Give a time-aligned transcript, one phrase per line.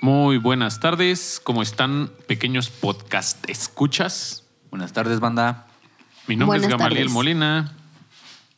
[0.00, 4.44] Muy buenas tardes, ¿cómo están pequeños podcast escuchas?
[4.70, 5.66] Buenas tardes, banda.
[6.26, 7.14] Mi nombre Buenas es Gamaliel tardes.
[7.14, 7.72] Molina.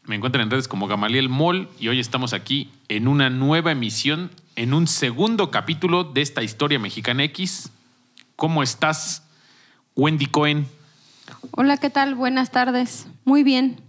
[0.05, 4.33] Me encuentran en redes como Gamaliel Mol y hoy estamos aquí en una nueva emisión,
[4.57, 7.71] en un segundo capítulo de esta historia mexicana X.
[8.35, 9.23] ¿Cómo estás,
[9.95, 10.67] Wendy Cohen?
[11.53, 12.17] Hola, ¿qué tal?
[12.17, 13.07] Buenas tardes.
[13.25, 13.81] Muy bien.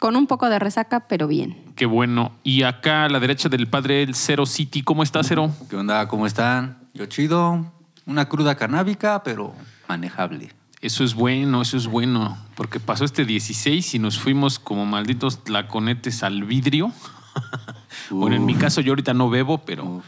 [0.00, 1.72] Con un poco de resaca, pero bien.
[1.76, 2.32] Qué bueno.
[2.42, 5.52] Y acá a la derecha del padre el Cero City, ¿cómo estás, Cero?
[5.70, 6.08] ¿Qué onda?
[6.08, 6.85] ¿Cómo están?
[6.96, 7.72] Yo chido.
[8.06, 9.54] Una cruda canábica, pero
[9.88, 10.52] manejable.
[10.80, 15.42] Eso es bueno, eso es bueno, porque pasó este 16 y nos fuimos como malditos
[15.42, 16.92] tlaconetes al vidrio.
[18.10, 20.02] bueno, en mi caso yo ahorita no bebo, pero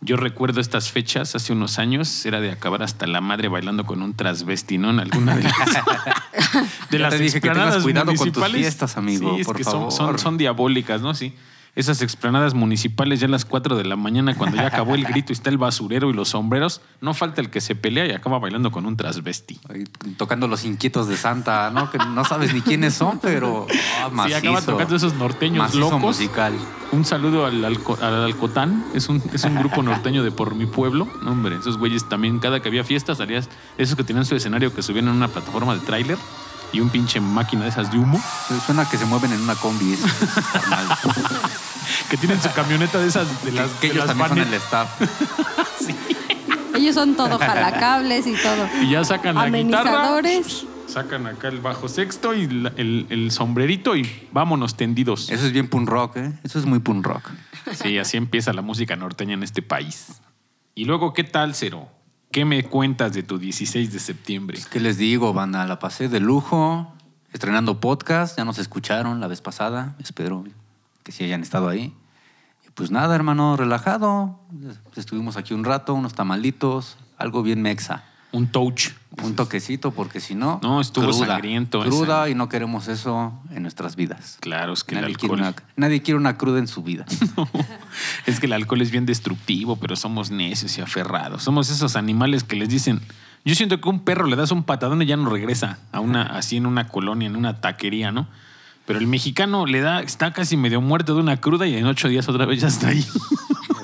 [0.00, 4.02] yo recuerdo estas fechas hace unos años, era de acabar hasta la madre bailando con
[4.02, 4.90] un transvesti, ¿no?
[4.90, 5.54] En alguna de las,
[6.90, 9.56] de Ya las te dije que tengas cuidado con tus fiestas, amigo, Sí, es por
[9.56, 9.92] que son, favor.
[9.92, 11.14] son, son diabólicas, ¿no?
[11.14, 11.34] Sí.
[11.76, 15.32] Esas explanadas municipales ya a las 4 de la mañana, cuando ya acabó el grito
[15.32, 18.38] y está el basurero y los sombreros, no falta el que se pelea y acaba
[18.40, 19.60] bailando con un transvesti.
[20.16, 21.90] Tocando los inquietos de Santa, ¿no?
[21.90, 23.66] Que no sabes ni quiénes son, pero
[24.02, 26.00] ah, Sí, acaba tocando esos norteños Macizo locos.
[26.00, 26.54] musical.
[26.92, 30.66] Un saludo al, Alco- al Alcotán, es un, es un grupo norteño de por mi
[30.66, 31.06] pueblo.
[31.22, 33.48] No, hombre, esos güeyes también, cada que había fiestas, salías
[33.78, 36.18] esos que tenían su escenario que subían en una plataforma de tráiler
[36.72, 38.20] y un pinche máquina de esas de humo,
[38.66, 39.96] Suena que se mueven en una combi.
[42.10, 44.54] que tienen su camioneta de esas de que, las, que de ellos las también son
[44.54, 44.88] el staff.
[46.74, 48.66] Ellos son todo jalacables y todo.
[48.80, 50.66] y ya sacan la guitarra, Amenizadores.
[50.86, 55.28] sacan acá el bajo sexto y la- el, el sombrerito y vámonos tendidos.
[55.30, 56.32] Eso es bien punk rock, ¿eh?
[56.42, 57.28] Eso es muy punk rock.
[57.74, 60.06] Sí, así empieza la música norteña en este país.
[60.74, 61.88] Y luego, ¿qué tal, Cero?
[62.32, 64.56] ¿Qué me cuentas de tu 16 de septiembre?
[64.56, 65.66] Pues, ¿Qué les digo, banda?
[65.66, 66.92] La pasé de lujo,
[67.32, 70.44] estrenando podcast, ya nos escucharon la vez pasada, espero
[71.02, 71.92] que sí hayan estado ahí.
[72.64, 74.38] Y pues nada, hermano, relajado.
[74.94, 78.04] Estuvimos aquí un rato, unos tamalitos, algo bien mexa.
[78.32, 78.90] Un touch.
[79.22, 80.60] Un toquecito, porque si no.
[80.62, 84.38] No, estuvo sangriento Cruda y no queremos eso en nuestras vidas.
[84.40, 87.04] Claro, es que el Nadie quiere, una, nadie quiere una cruda en su vida.
[88.26, 91.42] Es que el alcohol es bien destructivo, pero somos necios y aferrados.
[91.42, 93.00] Somos esos animales que les dicen.
[93.44, 96.22] Yo siento que un perro le das un patadón y ya no regresa a una,
[96.22, 98.28] así en una colonia, en una taquería, ¿no?
[98.86, 102.08] Pero el mexicano le da, está casi medio muerto de una cruda y en ocho
[102.08, 103.04] días otra vez ya está ahí.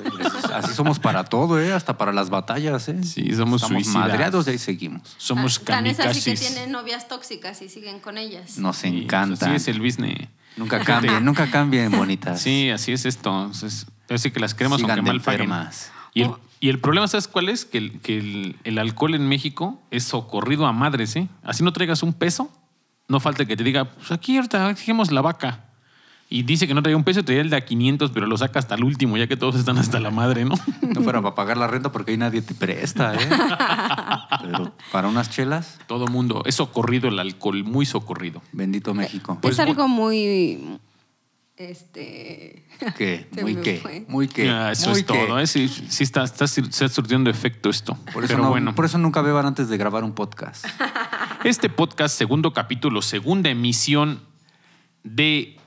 [0.57, 1.73] Así somos para todo, ¿eh?
[1.73, 3.03] Hasta para las batallas, ¿eh?
[3.03, 3.95] Sí, somos Estamos suicidas.
[4.09, 5.01] madreados y ahí seguimos.
[5.17, 6.53] Somos Ah, Tan es así que kamikazes.
[6.53, 8.57] tienen novias tóxicas y siguen con ellas.
[8.57, 9.45] Nos Sí, encanta.
[9.47, 10.27] Así es el business.
[10.55, 12.41] Nunca cambien, nunca cambien, bonitas.
[12.41, 13.29] Sí, así es esto.
[13.29, 15.41] Entonces, así que las queremos Sigan aunque de mal paguen.
[15.41, 15.91] enfermas.
[16.13, 17.65] Y el, y el problema, ¿sabes cuál es?
[17.65, 21.27] Que, el, que el, el alcohol en México es socorrido a madres, ¿eh?
[21.43, 22.51] Así no traigas un peso,
[23.07, 25.65] no falta que te diga, pues aquí ahorita dejemos la vaca.
[26.29, 28.59] Y dice que no traía un peso, traía el de a 500, pero lo saca
[28.59, 30.55] hasta el último, ya que todos están hasta la madre, ¿no?
[30.81, 33.19] No fuera para pagar la renta porque ahí nadie te presta, ¿eh?
[34.41, 36.43] Pero para unas chelas, Todo mundo.
[36.45, 38.41] Es socorrido el alcohol, muy socorrido.
[38.51, 39.37] bendito México.
[39.41, 40.79] Pues es algo muy.
[41.55, 42.63] Este.
[42.97, 43.27] ¿Qué?
[43.41, 43.79] Muy qué.
[43.81, 44.05] fue.
[44.07, 44.49] Muy qué.
[44.49, 45.13] Ah, eso muy es qué.
[45.25, 45.39] todo.
[45.39, 45.47] ¿eh?
[45.47, 47.95] Sí, sí está, está, se está surtiendo efecto esto.
[48.13, 48.75] Por eso, pero no- bueno.
[48.75, 50.65] por eso nunca beban antes de grabar un podcast.
[51.43, 54.21] Este podcast, segundo capítulo, segunda emisión
[55.03, 55.57] de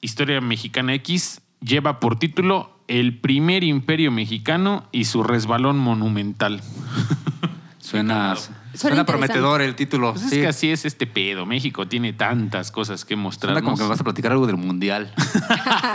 [0.00, 6.62] Historia Mexicana X, lleva por título El primer imperio mexicano y su resbalón monumental.
[7.78, 10.12] Suena, Suena suena prometedor el título.
[10.12, 10.36] Pues es sí.
[10.36, 11.44] que así es este pedo.
[11.44, 13.62] México tiene tantas cosas que Suena mostrarnos.
[13.62, 15.12] como que me vas a platicar algo del mundial.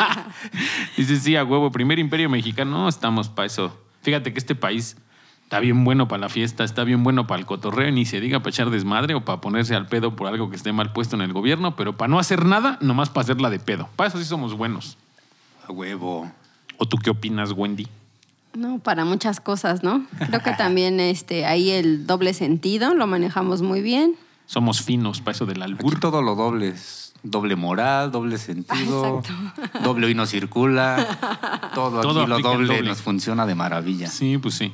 [0.97, 3.79] Dices, sí, a huevo, primer imperio mexicano, no estamos para eso.
[4.01, 4.97] Fíjate que este país
[5.45, 8.39] está bien bueno para la fiesta, está bien bueno para el cotorreo, ni se diga
[8.39, 11.21] para echar desmadre o para ponerse al pedo por algo que esté mal puesto en
[11.21, 13.87] el gobierno, pero para no hacer nada, nomás para hacerla de pedo.
[13.95, 14.97] Para eso sí somos buenos.
[15.67, 16.31] A huevo.
[16.77, 17.87] ¿O tú qué opinas, Wendy?
[18.53, 20.05] No, para muchas cosas, ¿no?
[20.27, 24.15] Creo que también este, ahí el doble sentido lo manejamos muy bien.
[24.45, 25.99] Somos finos para eso del Aquí albur.
[25.99, 26.69] todo lo doble.
[26.69, 29.79] es Doble moral, doble sentido, Exacto.
[29.83, 31.17] doble hoy no circula.
[31.73, 32.89] Todo, Todo aquí lo doble, doble.
[32.89, 34.07] nos funciona de maravilla.
[34.11, 34.71] Sí, pues sí.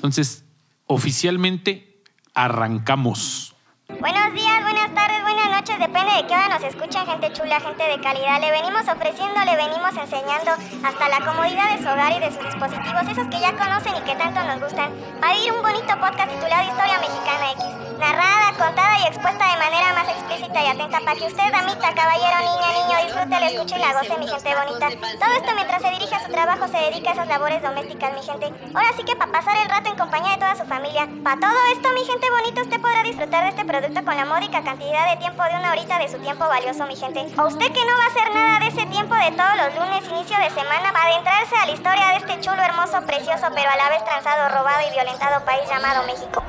[0.00, 0.44] Entonces,
[0.86, 2.00] oficialmente
[2.32, 3.54] arrancamos.
[4.00, 7.84] Buenos días, buenas tardes, buenas noches, depende de qué hora nos escuchen, gente chula, gente
[7.84, 8.40] de calidad.
[8.40, 10.52] Le venimos ofreciendo, le venimos enseñando
[10.82, 14.00] hasta la comodidad de su hogar y de sus dispositivos, esos que ya conocen y
[14.08, 18.98] que tanto nos gustan, para vivir un bonito podcast titulado Historia Mexicana X, narrada, contada
[18.98, 23.04] y expuesta de manera más explícita y atenta para que usted, damita, caballero, niña, niño,
[23.04, 24.88] disfrute, la escuche y la goce, mi gente bonita.
[25.18, 28.22] Todo esto mientras se dirige a su trabajo, se dedica a esas labores domésticas, mi
[28.22, 28.52] gente.
[28.74, 31.06] Ahora sí que para pasar el rato en compañía de toda su familia.
[31.22, 34.64] Para todo esto, mi gente bonita, usted podrá disfrutar de este producto con la módica
[34.64, 37.20] cantidad de tiempo de una una horita de su tiempo valioso, mi gente.
[37.38, 40.08] O usted que no va a hacer nada de ese tiempo de todos los lunes,
[40.08, 43.76] inicio de semana, para adentrarse a la historia de este chulo, hermoso, precioso, pero a
[43.76, 46.39] la vez transado, robado y violentado país llamado México.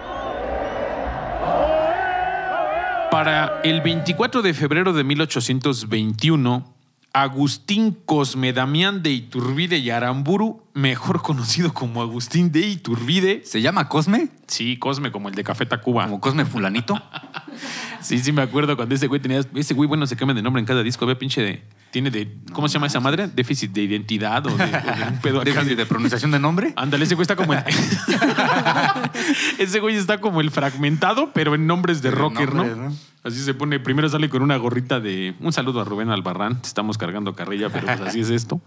[3.21, 6.73] Para el 24 de febrero de 1821,
[7.13, 13.43] Agustín Cosme Damián de Iturbide y Aramburu, mejor conocido como Agustín de Iturbide.
[13.45, 14.29] ¿Se llama Cosme?
[14.47, 16.05] Sí, Cosme, como el de Café Tacuba.
[16.05, 16.95] ¿Como Cosme Fulanito?
[18.01, 19.41] Sí, sí, me acuerdo cuando ese güey tenía.
[19.53, 21.05] Ese güey, bueno, se cambia de nombre en cada disco.
[21.05, 21.63] Había pinche de.
[21.91, 22.35] Tiene de.
[22.51, 23.27] ¿Cómo se llama esa madre?
[23.27, 25.51] Déficit de identidad o de, o de un pedo acá.
[25.51, 26.73] ¿Déficit de pronunciación de nombre?
[26.75, 27.59] Ándale, ese güey está como el.
[29.59, 32.89] ese güey está como el fragmentado, pero en nombres de rocker, nombres, ¿no?
[32.89, 32.95] ¿no?
[33.23, 33.79] Así se pone.
[33.79, 35.35] Primero sale con una gorrita de.
[35.39, 36.61] Un saludo a Rubén Albarrán.
[36.61, 38.59] Te estamos cargando carrilla, pero pues así es esto.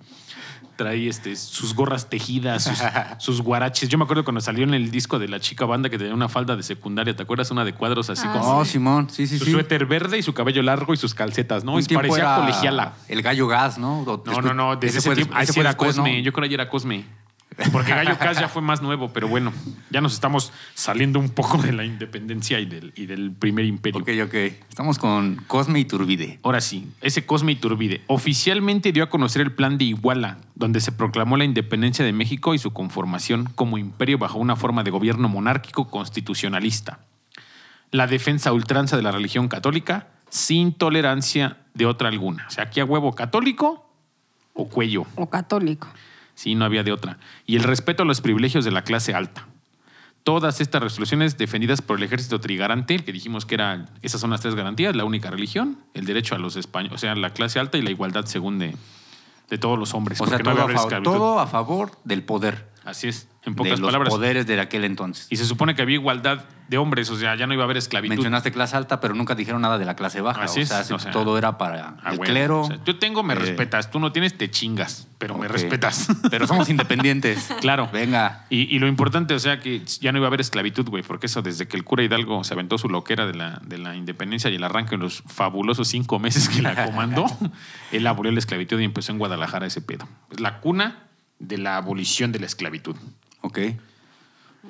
[0.76, 2.78] Trae este, sus gorras tejidas, sus,
[3.18, 3.88] sus guaraches.
[3.88, 6.28] Yo me acuerdo cuando salió en el disco de la chica banda que tenía una
[6.28, 7.14] falda de secundaria.
[7.14, 7.50] ¿Te acuerdas?
[7.52, 8.58] Una de cuadros así Ah, como.
[8.58, 9.52] Oh, Simón, sí, sí, su sí.
[9.52, 11.74] suéter verde y su cabello largo y sus calcetas, ¿no?
[11.74, 12.94] Un Y parecía colegiala.
[13.08, 14.04] El gallo gas, ¿no?
[14.04, 15.34] No, no, no, desde ese, fue tiempo.
[15.34, 16.18] Fue era después, Cosme.
[16.18, 16.22] ¿no?
[16.24, 17.04] Yo creo que ahí era Cosme.
[17.72, 19.52] Porque Gallo Cas ya fue más nuevo, pero bueno,
[19.90, 24.00] ya nos estamos saliendo un poco de la independencia y del, y del primer imperio.
[24.00, 24.34] Ok, ok.
[24.68, 26.40] Estamos con Cosme y Turbide.
[26.42, 30.92] Ahora sí, ese Cosme Iturbide oficialmente dio a conocer el plan de Iguala, donde se
[30.92, 35.28] proclamó la independencia de México y su conformación como imperio bajo una forma de gobierno
[35.28, 37.00] monárquico constitucionalista.
[37.90, 42.46] La defensa a ultranza de la religión católica sin tolerancia de otra alguna.
[42.48, 43.88] O sea, aquí a huevo católico
[44.52, 45.06] o cuello.
[45.14, 45.88] O católico.
[46.34, 47.18] Sí, no había de otra.
[47.46, 49.46] Y el respeto a los privilegios de la clase alta.
[50.22, 54.30] Todas estas resoluciones defendidas por el ejército trigarante, el que dijimos que eran, esas son
[54.30, 57.60] las tres garantías, la única religión, el derecho a los españoles, o sea, la clase
[57.60, 58.74] alta y la igualdad según de,
[59.50, 60.20] de todos los hombres.
[60.20, 62.73] O sea, no a todo a favor del poder.
[62.84, 64.10] Así es, en de pocas los palabras.
[64.10, 65.26] poderes de aquel entonces.
[65.30, 67.76] Y se supone que había igualdad de hombres, o sea, ya no iba a haber
[67.76, 68.14] esclavitud.
[68.14, 70.44] Mencionaste clase alta, pero nunca dijeron nada de la clase baja.
[70.44, 72.60] Así o, sea, es, o sea, todo era para Ah, el bueno, clero.
[72.62, 73.90] o sea, yo tengo, me eh, respetas.
[73.90, 76.08] Tú no tienes, te chingas, pero me respetas.
[76.30, 77.50] Pero somos independientes.
[77.60, 77.88] Claro.
[77.92, 78.44] Venga.
[78.50, 81.26] Y, y lo importante, o sea, que ya no iba a haber esclavitud, güey, porque
[81.26, 84.50] eso desde que el cura Hidalgo se aventó su loquera de la, de la independencia
[84.50, 87.24] y el arranque en los fabulosos cinco meses que la comandó,
[87.92, 90.06] él abolió la esclavitud y empezó en Guadalajara ese pedo.
[90.30, 91.04] Es la cuna
[91.38, 92.96] de la abolición de la esclavitud.
[93.40, 93.58] Ok.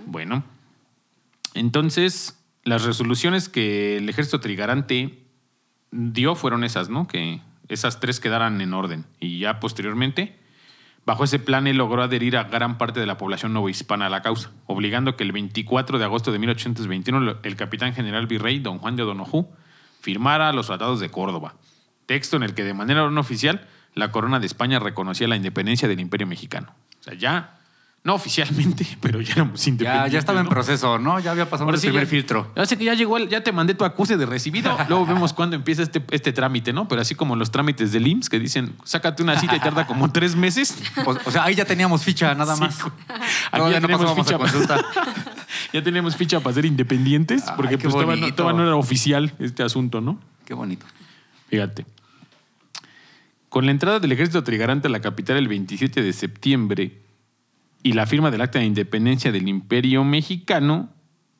[0.06, 0.44] Bueno,
[1.54, 5.18] entonces las resoluciones que el ejército trigarante
[5.90, 7.06] dio fueron esas, ¿no?
[7.06, 9.04] Que esas tres quedaran en orden.
[9.20, 10.36] Y ya posteriormente,
[11.06, 14.22] bajo ese plan, él logró adherir a gran parte de la población novohispana a la
[14.22, 18.96] causa, obligando que el 24 de agosto de 1821 el capitán general virrey, don Juan
[18.96, 19.48] de Donojú,
[20.00, 21.54] firmara los tratados de Córdoba,
[22.06, 25.88] texto en el que de manera no oficial la corona de España reconocía la independencia
[25.88, 26.74] del imperio mexicano.
[27.00, 27.58] O sea, ya,
[28.02, 30.12] no oficialmente, pero ya éramos Ya, independientes.
[30.12, 30.50] ya estaba en ¿no?
[30.50, 31.20] proceso, ¿no?
[31.20, 32.52] Ya había pasado Ahora el sí, primer ya- filtro.
[32.56, 34.76] Ya sé que ya llegó, el- ya te mandé tu acuse de recibido.
[34.88, 36.86] Luego vemos cuándo empieza este, este trámite, ¿no?
[36.88, 40.10] Pero así como los trámites del IMSS que dicen, sácate una cita y tarda como
[40.12, 40.76] tres meses.
[41.06, 42.80] O, o sea, ahí ya teníamos ficha, nada Sí, más.
[42.82, 42.92] güey.
[43.52, 44.84] No, ya no tenemos pasábamos a consulta.
[45.72, 48.00] ya tenemos ficha para ser independientes, porque pues no,
[48.34, 50.18] todavía no era oficial este asunto, ¿no?
[50.44, 50.84] Qué bonito.
[51.48, 51.86] Fíjate.
[53.54, 57.02] Con la entrada del ejército trigarante a la capital el 27 de septiembre
[57.84, 60.88] y la firma del acta de independencia del Imperio Mexicano,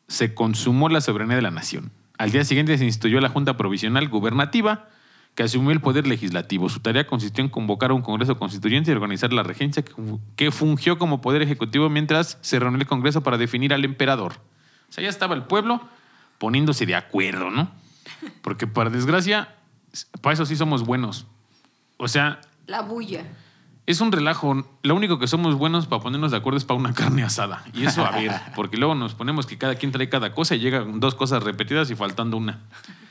[0.07, 1.91] se consumó la soberanía de la nación.
[2.17, 4.87] Al día siguiente se instituyó la Junta Provisional Gubernativa,
[5.35, 6.69] que asumió el poder legislativo.
[6.69, 10.21] Su tarea consistió en convocar a un Congreso Constituyente y organizar la regencia, que fu-
[10.37, 14.35] que fungió como poder ejecutivo mientras se reunió el Congreso para definir al emperador.
[14.89, 15.81] O sea, ya estaba el pueblo
[16.39, 17.73] poniéndose de acuerdo, ¿no?
[18.41, 19.57] Porque, para desgracia,
[20.21, 21.27] para eso sí somos buenos.
[21.97, 23.25] O sea, La bulla.
[23.87, 24.67] es un relajo.
[24.83, 27.65] Lo único que somos buenos para ponernos de acuerdo es para una carne asada.
[27.73, 30.61] Y eso, a ver, porque luego nos ponemos que cada quien trae cada cosa y
[30.61, 32.61] llegan dos cosas repetidas y faltando una.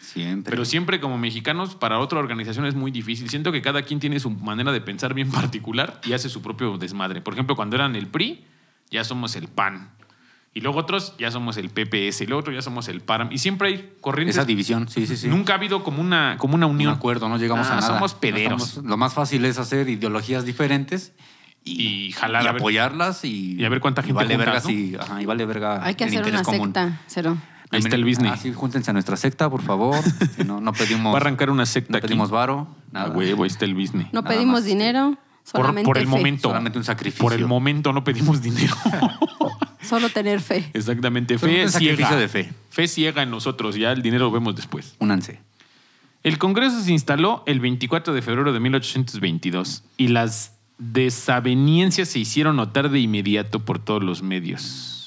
[0.01, 0.51] Siempre.
[0.51, 3.29] Pero siempre como mexicanos, para otra organización es muy difícil.
[3.29, 6.77] Siento que cada quien tiene su manera de pensar bien particular y hace su propio
[6.77, 7.21] desmadre.
[7.21, 8.45] Por ejemplo, cuando eran el PRI,
[8.91, 9.89] ya somos el PAN.
[10.55, 12.22] Y luego otros, ya somos el PPS.
[12.22, 13.31] Y luego otros, ya somos el PARAM.
[13.31, 14.36] Y siempre hay corrientes.
[14.38, 15.27] Esa división, sí, sí, sí.
[15.27, 16.93] Nunca ha habido como una, como una un unión.
[16.93, 17.88] acuerdo, no llegamos Ah, a nada.
[17.88, 18.62] somos No pederos.
[18.69, 21.13] estamos- lo más fácil es hacer ideologías diferentes
[21.65, 24.60] Y jalar y a ver- apoyarlas y, y a ver cuánta gente vale juntas, verga
[24.62, 24.67] ¿no?
[24.69, 26.67] si, ajá, y vale verga Hay que el hacer una común.
[26.67, 27.38] secta, cero.
[27.72, 28.33] Ahí está el business.
[28.33, 29.95] Así, júntense a nuestra secta, por favor.
[30.38, 32.07] Que no, no pedimos, Va a arrancar una secta no aquí.
[32.07, 33.10] pedimos varo, Ah, nada.
[33.12, 34.07] huevo, ahí está el business.
[34.13, 35.17] No Nada pedimos más, dinero,
[35.51, 36.10] Por, solamente por el fe.
[36.12, 36.50] momento.
[36.50, 37.24] Solamente un sacrificio.
[37.24, 38.75] Por el momento no pedimos dinero.
[39.83, 40.69] Solo tener fe.
[40.73, 41.37] Exactamente.
[41.37, 42.15] Solo Fe un ciega.
[42.15, 42.51] de fe.
[42.69, 43.75] Fe ciega en nosotros.
[43.75, 44.95] Ya el dinero lo vemos después.
[44.99, 45.39] Únanse.
[46.23, 52.55] El Congreso se instaló el 24 de febrero de 1822 y las desavenencias se hicieron
[52.55, 55.02] notar de inmediato por todos los medios.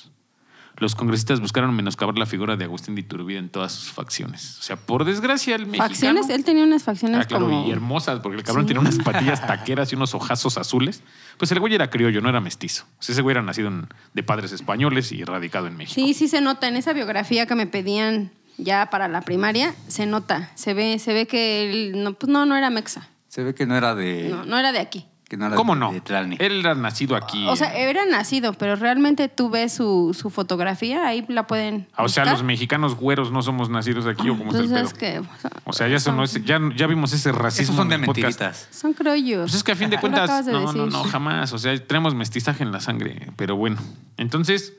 [0.79, 4.59] Los congresistas buscaron menoscabar la figura de Agustín de Iturbide en todas sus facciones.
[4.59, 5.89] O sea, por desgracia, el mexicano...
[5.89, 7.67] Facciones, él tenía unas facciones Ah, claro, como...
[7.67, 8.69] y hermosas, porque el cabrón Sí.
[8.75, 11.03] tenía unas patillas taqueras y unos ojazos azules.
[11.39, 12.85] Pues el güey era criollo, no era mestizo.
[12.99, 15.95] O sea, ese güey era nacido en- de padres españoles y radicado en México.
[15.95, 16.69] Sí, sí se nota.
[16.69, 20.51] En esa biografía que me pedían ya para la primaria, se nota.
[20.55, 23.09] Se ve, se ve que él, no, pues no, no era mexa.
[23.29, 24.29] Se ve que no era de.
[24.31, 25.07] No, no era de aquí.
[25.29, 25.93] Que no era ¿Cómo de- no?
[25.93, 26.37] de.
[26.39, 27.47] Él era nacido aquí.
[27.49, 31.89] O sea, era nacido, pero realmente tú ves su, su fotografía, ahí la pueden.
[31.97, 32.39] Ah, o sea, buscar.
[32.39, 35.21] los mexicanos güeros no somos nacidos aquí o el Entonces, que.
[35.65, 37.65] O sea, ya, eso no es- ya, ya vimos ese racismo.
[37.65, 38.17] Esos son de podcast.
[38.41, 38.69] mentiritas.
[38.71, 39.43] Son criollos.
[39.51, 40.93] Pues es que a fin de cuentas, de no, no, decir.
[40.93, 41.53] no, jamás.
[41.53, 43.79] O sea, tenemos mestizaje en la sangre, pero bueno.
[44.19, 44.75] Entonces,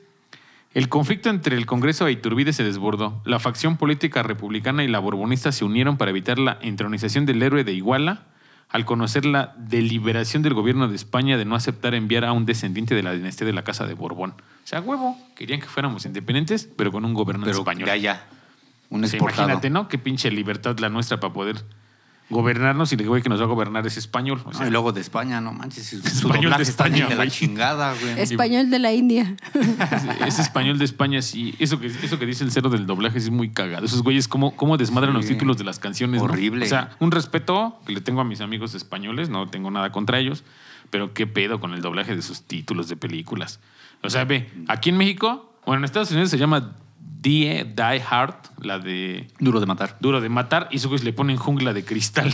[0.72, 3.20] el conflicto entre el Congreso e Iturbide se desbordó.
[3.26, 7.64] La facción política republicana y la borbonista se unieron para evitar la entronización del héroe
[7.64, 8.22] de Iguala
[8.70, 12.94] al conocer la deliberación del gobierno de España de no aceptar enviar a un descendiente
[12.94, 14.30] de la dinastía de la Casa de Borbón.
[14.32, 17.86] O sea, huevo, querían que fuéramos independientes, pero con un gobernante Pero español.
[17.86, 18.24] de allá.
[18.90, 19.44] Un O sea, exportado.
[19.48, 19.88] imagínate, ¿no?
[19.88, 21.64] Qué pinche libertad la nuestra para poder
[22.30, 24.42] gobernarnos y el güey que nos va a gobernar es español.
[24.44, 25.86] O No, y luego de España, no manches.
[25.88, 28.12] Su Español doblaje de está España, de la chingada, güey.
[28.20, 29.36] Español de la India.
[29.54, 31.54] es, es español de España, sí.
[31.58, 33.86] Eso que, eso que dice el cero del doblaje es muy cagado.
[33.86, 35.16] Esos güeyes, cómo, cómo desmadran Sí.
[35.18, 36.20] los títulos de las canciones.
[36.20, 36.24] ¿no?
[36.24, 36.66] Horrible.
[36.66, 40.18] O sea, un respeto que le tengo a mis amigos españoles, no tengo nada contra
[40.18, 40.44] ellos,
[40.90, 43.60] pero qué pedo con el doblaje de sus títulos de películas.
[44.02, 46.72] O sea, ve, aquí en México, bueno, en Estados Unidos se llama
[47.20, 49.96] Die, Die Hard, la de Duro de matar.
[49.98, 52.32] Duro de Matar, y esos güeyes le ponen jungla de cristal.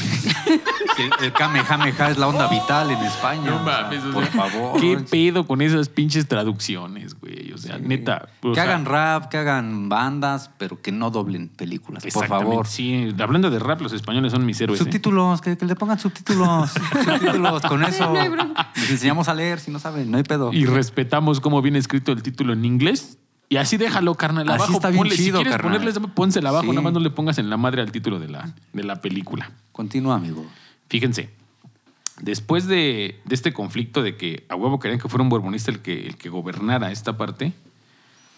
[0.96, 3.50] El, el Kamehameha es la onda vital en España.
[3.50, 4.80] No o sea, mames, o por sea, favor.
[4.80, 7.50] ¿Qué pedo con esas pinches traducciones, güey?
[7.52, 8.28] O sea, neta.
[8.42, 12.66] Que sea, hagan rap, que hagan bandas, pero que no doblen películas, por favor.
[12.66, 14.80] Sí, hablando de rap, los españoles son mis héroes.
[14.80, 14.84] ¿eh?
[14.84, 16.70] Subtítulos, que, que le pongan subtítulos.
[17.04, 18.12] subtítulos, con eso.
[18.76, 20.52] Les enseñamos a leer, si no saben, no hay pedo.
[20.52, 23.18] Y respetamos cómo viene escrito el título en inglés.
[23.54, 24.72] Y así déjalo, carnal, Así abajo.
[24.74, 25.78] está bien ponle, chido, si quieres carnal.
[25.78, 26.70] ponerles, pónsela abajo, Sí.
[26.70, 29.52] nada más no le pongas en la madre al título de la, de la película.
[29.70, 30.44] Continúa, amigo.
[30.88, 31.30] Fíjense,
[32.20, 35.80] después de, de este conflicto de que a huevo querían que fuera un borbonista el
[35.80, 37.52] que, el que gobernara esta parte,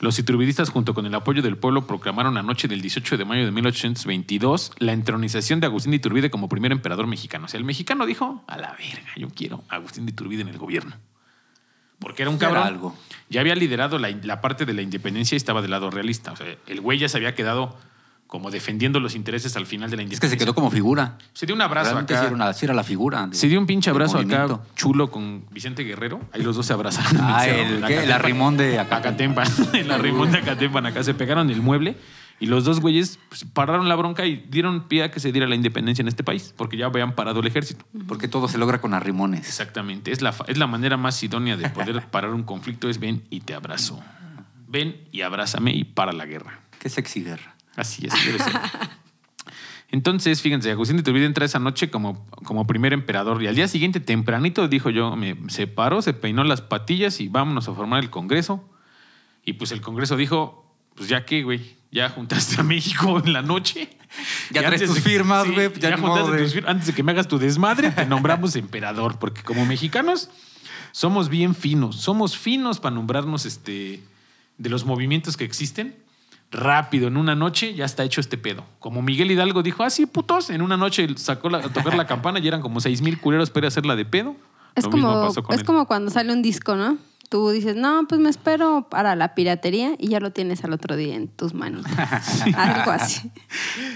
[0.00, 3.46] los iturbidistas, junto con el apoyo del pueblo, proclamaron la noche del 18 de mayo
[3.46, 7.46] de 1822 la entronización de Agustín de Iturbide como primer emperador mexicano.
[7.46, 10.48] O sea, el mexicano dijo, a la verga, yo quiero a Agustín de Iturbide en
[10.48, 10.96] el gobierno.
[12.06, 12.62] Porque era un era cabrón.
[12.66, 12.96] algo.
[13.28, 16.30] Ya había liderado la, la parte de la independencia y estaba del lado realista.
[16.30, 17.76] O sea, el güey ya se había quedado
[18.28, 20.20] como defendiendo los intereses al final de la Es independencia.
[20.36, 21.18] que se quedó como figura.
[21.32, 22.20] Se dio un abrazo Realmente acá.
[22.22, 23.26] sí era, una- era la figura.
[23.26, 26.20] de- Se dio un pinche abrazo acá chulo con Vicente Guerrero.
[26.32, 27.20] Ahí los dos se abrazaron.
[27.22, 27.94] Ah, el, ¿qué?
[27.98, 28.12] Acatempan.
[28.12, 28.96] arrimón de acá.
[28.98, 29.48] Acatempan.
[29.74, 30.86] El arrimón de Acatempan.
[30.86, 31.96] Acá se pegaron el mueble
[32.38, 35.46] y los dos güeyes pues, pararon la bronca y dieron pie a que se diera
[35.46, 37.84] la independencia en este país porque ya habían parado el ejército.
[38.06, 39.46] Porque todo se logra con arrimones.
[39.46, 40.12] Exactamente.
[40.12, 42.90] Es la, es la manera más idónea de poder parar un conflicto.
[42.90, 44.02] Es ven y te abrazo.
[44.68, 46.60] Ven y abrázame y para la guerra.
[46.78, 47.56] Qué sexy guerra.
[47.74, 48.52] Así es, debe ser.
[49.90, 53.68] Entonces, fíjense, Agustín de Iturbide entra esa noche como, como primer emperador y al día
[53.68, 58.10] siguiente, tempranito, dijo yo, me separó, se peinó las patillas y vámonos a formar el
[58.10, 58.68] Congreso.
[59.44, 63.42] Y pues el Congreso dijo, pues ya qué, güey, ya juntaste a México en la
[63.42, 63.88] noche.
[64.50, 66.92] Ya traes antes tus firmas, güey, ya ya ni juntaste de- tus fir- Antes de
[66.94, 70.28] que me hagas tu desmadre, te nombramos emperador, porque como mexicanos
[70.92, 74.02] somos bien finos, somos finos para nombrarnos este,
[74.58, 75.96] de los movimientos que existen
[76.50, 78.64] rápido, en una noche ya está hecho este pedo.
[78.78, 82.06] Como Miguel Hidalgo dijo, ah, sí, putos, en una noche sacó la- a tocar la
[82.12, 84.36] campana y eran como seis mil culeros para ir a hacerla de pedo.
[84.74, 85.66] Es Lo mismo como, pasó con es él.
[85.66, 86.98] como cuando sale un disco, ¿no?
[87.28, 90.94] Tú dices, no, pues me espero para la piratería y ya lo tienes al otro
[90.94, 92.42] día en tus manitas.
[92.56, 93.30] Algo así.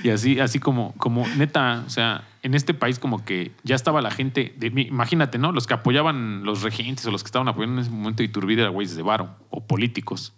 [0.03, 4.03] Y así, así como, como neta, o sea, en este país como que ya estaba
[4.03, 5.53] la gente, de, imagínate, ¿no?
[5.53, 8.73] Los que apoyaban los regentes o los que estaban apoyando en ese momento Iturbide eran
[8.73, 10.33] güeyes de varo o políticos.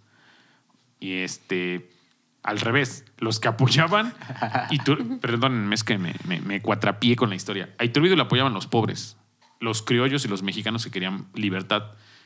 [0.99, 1.89] Y este,
[2.43, 4.13] al revés, los que apoyaban,
[4.69, 7.73] Itur- perdón, es que me, me, me cuatrapié con la historia.
[7.79, 9.17] A Iturbide lo apoyaban los pobres,
[9.59, 11.83] los criollos y los mexicanos que querían libertad.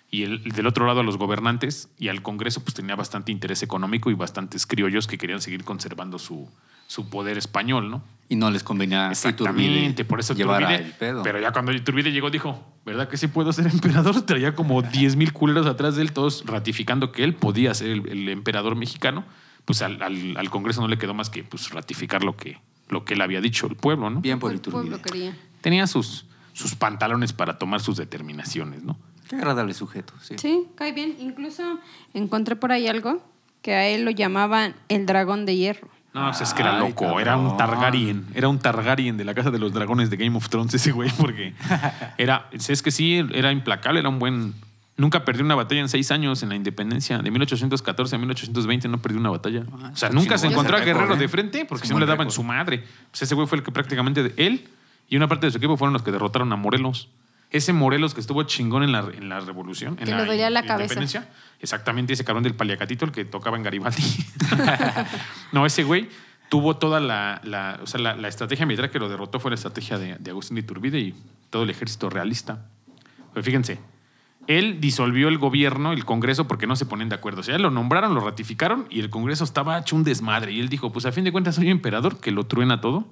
[0.09, 3.61] Y el, del otro lado a los gobernantes y al Congreso pues tenía bastante interés
[3.61, 6.49] económico y bastantes criollos que querían seguir conservando su,
[6.87, 8.01] su poder español, ¿no?
[8.29, 10.85] Y no les convenía a Exactamente, Iturbide por eso llevar Iturbide.
[10.85, 11.23] el pedo.
[11.23, 14.21] Pero ya cuando Iturbide llegó, dijo, ¿verdad que sí puedo ser emperador?
[14.25, 18.07] Traía como 10 mil culeros atrás de él, todos ratificando que él podía ser el,
[18.07, 19.25] el emperador mexicano.
[19.65, 23.03] Pues al, al- al Congreso no le quedó más que pues, ratificar lo que, lo
[23.03, 24.21] que él había dicho el pueblo, ¿no?
[24.21, 25.01] Bien por El pueblo Iturbide.
[25.11, 25.37] quería.
[25.59, 28.97] Tenía sus, sus pantalones para tomar sus determinaciones, ¿no?
[29.29, 30.35] Qué agradable sujeto, sí.
[30.37, 31.15] Sí, cae bien.
[31.19, 31.79] Incluso
[32.13, 33.21] encontré por ahí algo
[33.61, 35.89] que a él lo llamaban el dragón de hierro.
[36.13, 37.57] No, pues es que era Ay, loco, era un.
[37.57, 40.91] Targaryen, era un Targaryen de la casa de los dragones de Game of Thrones ese
[40.91, 41.53] güey, porque
[42.17, 44.55] era, es que sí, era implacable, era un buen,
[44.97, 47.19] Nunca perdió una batalla en seis años en la independencia.
[47.19, 49.63] De 1814 a 1820 no perdió una batalla.
[49.71, 51.17] Ah, o sea, nunca se encontró a Guerrero ¿eh?
[51.17, 52.83] de frente porque si no le daban su madre.
[53.11, 54.67] Pues ese güey fue el que prácticamente él
[55.07, 57.09] y una parte de su equipo fueron los que derrotaron a Morelos.
[57.49, 59.97] Ese Morelos que estuvo chingón en la, en la revolución.
[59.99, 60.93] En Que la dolía la in- cabeza.
[61.59, 64.03] Exactamente, ese cabrón del paliacatito, el que tocaba en Garibaldi.
[65.51, 66.09] no, ese güey
[66.49, 69.55] tuvo toda la, la- o sea, la, la estrategia militar que lo derrotó fue la
[69.55, 71.15] estrategia de, de Agustín de Iturbide y
[71.49, 72.65] todo el ejército realista.
[73.33, 73.79] Pero fíjense,
[74.47, 77.41] él disolvió el gobierno, el Congreso, porque no se ponen de acuerdo.
[77.41, 80.51] O sea, lo nombraron, lo ratificaron y el Congreso estaba hecho un desmadre.
[80.53, 83.07] Y él dijo, pues a fin de cuentas soy emperador, que lo truena todo.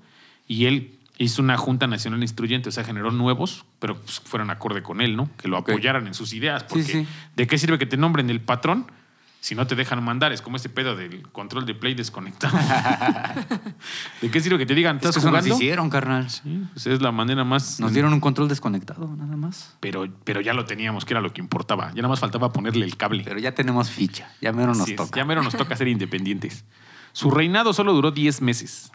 [0.47, 4.83] Y él hizo una Junta Nacional Instruyente, o sea, generó nuevos, pero pues, fueron acorde
[4.83, 5.29] con él, ¿no?
[5.37, 6.63] Que lo apoyaran en sus ideas.
[6.63, 7.07] Porque sí.
[7.35, 8.91] ¿de qué sirve que te nombren el patrón
[9.39, 10.31] si no te dejan mandar?
[10.33, 12.57] Es como ese pedo del control de play desconectado.
[14.21, 15.55] ¿De qué sirve que te digan, Es que estás eso nos jugando?
[15.55, 16.29] hicieron, carnal.
[16.29, 17.79] Sí, pues es la manera más...
[17.79, 19.77] Nos dieron un control desconectado, nada más.
[19.79, 21.89] Pero, pero ya lo teníamos, que era lo que importaba.
[21.89, 23.23] Ya nada más faltaba ponerle el cable.
[23.23, 24.29] Pero ya tenemos ficha.
[24.41, 25.15] Ya mero nos Así es, toca.
[25.15, 26.65] Ya mero nos toca ser independientes.
[27.13, 28.91] Su reinado solo duró 10 meses.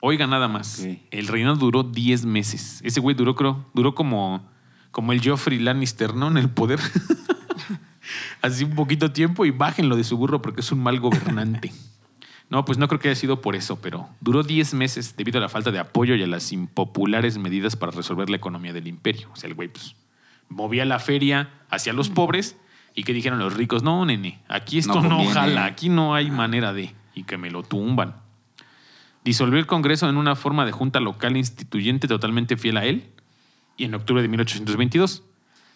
[0.00, 0.86] Oiga nada más.
[1.10, 2.80] El reinado duró 10 meses.
[2.84, 4.48] Ese güey duró, creo, duró como,
[4.90, 6.28] como el Geoffrey Lannister, ¿no?
[6.28, 6.80] En el poder.
[8.42, 11.72] Así un poquito tiempo y bájenlo de su burro porque es un mal gobernante.
[12.48, 15.40] No, pues no creo que haya sido por eso, pero duró 10 meses debido a
[15.40, 19.28] la falta de apoyo y a las impopulares medidas para resolver la economía del imperio.
[19.32, 19.96] O sea, el güey pues,
[20.48, 22.56] movía la feria hacia los pobres
[22.94, 25.34] y que dijeron los ricos, no, nene, aquí esto No no, conviene".
[25.34, 28.14] jala, aquí no hay manera de, y que me lo tumban.
[29.26, 33.10] Disolvió el Congreso en una forma de junta local instituyente totalmente fiel a él
[33.76, 35.24] y en octubre de 1822.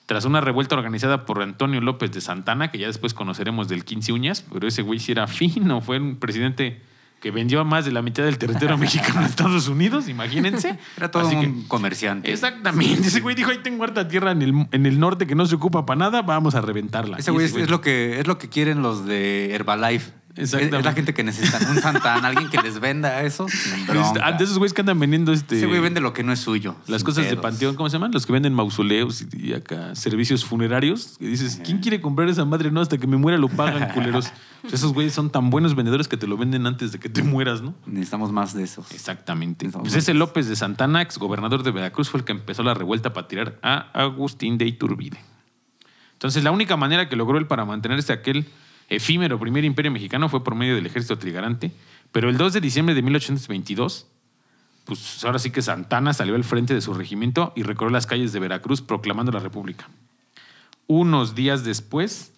[0.07, 4.13] Tras una revuelta organizada por Antonio López de Santana, que ya después conoceremos del 15
[4.13, 6.81] uñas, pero ese güey sí era fino, fue un presidente
[7.21, 10.79] que vendió más de la mitad del territorio mexicano a Estados Unidos, imagínense.
[10.97, 12.31] Era todo Así que- un comerciante.
[12.33, 13.09] Exactamente.
[13.09, 15.57] Ese güey dijo, ahí tengo harta tierra en el, en el norte que no se
[15.57, 17.19] ocupa para nada, vamos a reventarla.
[17.19, 20.20] Ese güey es, es lo que, es lo que quieren los de Herbalife.
[20.37, 20.79] Exactamente.
[20.79, 23.47] es la gente que necesitan un Santana, alguien que les venda eso.
[24.23, 26.77] Antes esos güeyes que andan vendiendo este, Ese güey vende lo que no es suyo.
[26.87, 28.13] las cosas de panteón, ¿cómo se llaman?
[28.13, 31.17] Los que venden mausoleos y, acá servicios funerarios.
[31.19, 32.71] Y dices, ¿quién quiere comprar esa madre?
[32.71, 34.33] No, hasta que me muera lo pagan, culeros.
[34.63, 37.23] Pues esos güeyes son tan buenos vendedores que te lo venden antes de que te
[37.23, 37.75] mueras, ¿no?
[37.87, 38.91] Necesitamos más de esos.
[38.93, 39.69] Exactamente.
[39.71, 43.13] Pues ese López de Santana, ex gobernador de Veracruz, fue el que empezó la revuelta
[43.13, 45.19] para tirar a Agustín de Iturbide.
[46.13, 48.47] Entonces, la única manera que logró él para mantenerse aquel
[48.91, 51.73] efímero primer imperio mexicano fue por medio del ejército trigarante.
[52.13, 54.07] Pero el 2 de diciembre de 1822,
[54.85, 58.33] pues ahora sí que Santana salió al frente de su regimiento y recorrió las calles
[58.33, 59.89] de Veracruz proclamando la república.
[60.89, 62.35] Unos días después,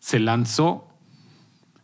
[0.00, 0.88] se lanzó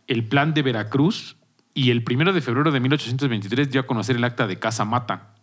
[0.07, 1.37] el plan de Veracruz
[1.75, 5.35] y el primero de febrero de 1823 dio a conocer el acta de Casa Mata,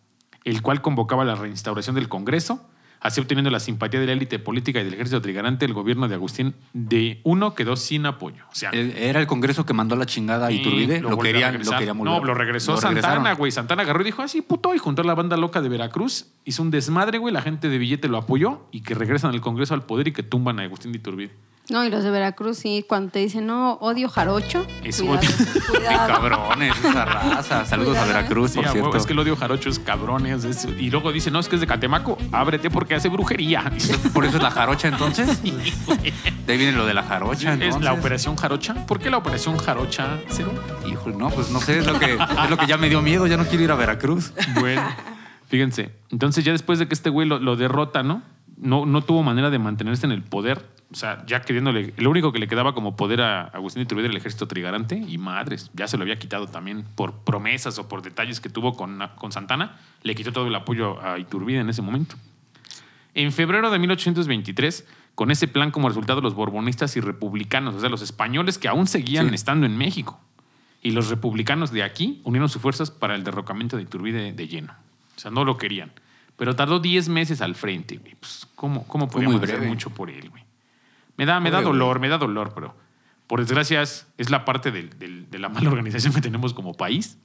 [0.44, 2.68] el cual convocaba la reinstauración del Congreso,
[3.00, 6.16] así obteniendo la simpatía de la élite política y del ejército trigarante, el gobierno de
[6.16, 8.44] Agustín de uno quedó sin apoyo.
[8.52, 11.02] O sea, Era el Congreso que mandó la chingada a Iturbide.
[11.02, 11.80] Lo, querían, lo regresar.
[11.80, 13.52] querían No, lo regresó lo Santana, güey.
[13.52, 16.62] Santana agarró y dijo, así puto, y juntó a la banda loca de Veracruz, hizo
[16.64, 17.34] un desmadre, güey.
[17.34, 20.24] La gente de billete lo apoyó y que regresan al Congreso al poder y que
[20.24, 21.32] tumban a Agustín de Iturbide.
[21.70, 24.66] No, y los de Veracruz, sí, cuando te dicen, no, odio jarocho.
[24.86, 25.30] Es cuidado, odio.
[25.54, 26.08] Qué cuidado.
[26.14, 27.66] cabrones, esa raza.
[27.66, 28.08] Saludos a Cuidado.
[28.08, 28.98] Veracruz, Sí, por huevo, cierto.
[28.98, 30.46] es que el odio jarocho es cabrones.
[30.46, 33.70] es- y luego dice, no, es que es de Catemaco, ábrete porque hace brujería.
[34.14, 35.42] Por eso es la jarocha, entonces.
[35.44, 37.84] De ahí viene lo de la jarocha, es entonces.
[37.84, 38.74] la operación jarocha.
[38.86, 40.54] ¿Por qué la operación jarocha cero?
[40.90, 43.28] Híjole, no, pues no sé, es lo, que, es lo que ya me dio miedo.
[43.28, 44.32] Ya no quiero ir a Veracruz.
[44.60, 44.84] Bueno,
[45.50, 45.92] fíjense.
[46.12, 48.22] Entonces, ya después de que este güey lo, lo derrota, ¿no?
[48.56, 48.86] ¿no?
[48.86, 50.77] No tuvo manera de mantenerse en el poder.
[50.92, 51.94] O sea, ya queriéndole.
[51.98, 54.96] Lo único que le quedaba como poder a Agustín de Iturbide era el ejército trigarante.
[54.96, 58.74] Y madres, ya se lo había quitado también por promesas o por detalles que tuvo
[58.74, 59.78] con, con Santana.
[60.04, 62.16] Le quitó todo el apoyo a Iturbide en ese momento.
[63.14, 67.90] En febrero de 1823, con ese plan como resultado, los borbonistas y republicanos, o sea,
[67.90, 69.36] los españoles que aún seguían Sí.
[69.36, 70.22] estando en México,
[70.84, 74.74] y los republicanos de aquí unieron sus fuerzas para el derrocamiento de Iturbide de lleno.
[75.16, 75.92] O sea, no lo querían.
[76.38, 78.14] Pero tardó 10 meses al frente, güey.
[78.16, 80.44] Pues, ¿cómo, cómo podíamos hacer mucho por él, güey?
[81.18, 82.76] Me da, me da dolor, me da dolor, pero
[83.28, 86.74] por desgracia es, es la parte del- del- de la mala organización que tenemos como
[86.74, 87.18] país.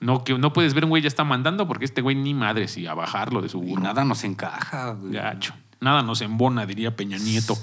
[0.00, 2.68] No, que no puedes ver un güey ya está mandando porque este güey ni madre
[2.68, 3.82] si a bajarlo de su Y burro.
[3.82, 4.92] nada nos encaja.
[4.92, 5.12] güey.
[5.12, 5.54] Gacho.
[5.80, 7.54] Nada nos embona, diría Peña Nieto.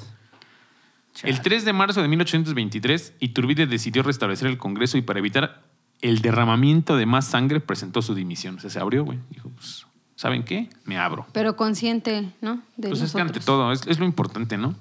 [1.14, 1.32] Chale.
[1.34, 5.62] El 3 de marzo de 1823, Iturbide decidió restablecer el Congreso y para evitar
[6.02, 8.58] el derramamiento de más sangre presentó su dimisión.
[8.58, 9.20] O sea, se abrió, güey.
[9.30, 10.70] Dijo, pues, ¿saben qué?
[10.86, 11.28] Me abro.
[11.34, 12.62] Pero consciente, ¿no?
[12.78, 13.46] De Pues es que ante nosotros.
[13.46, 14.74] todo, es, es lo importante, ¿no?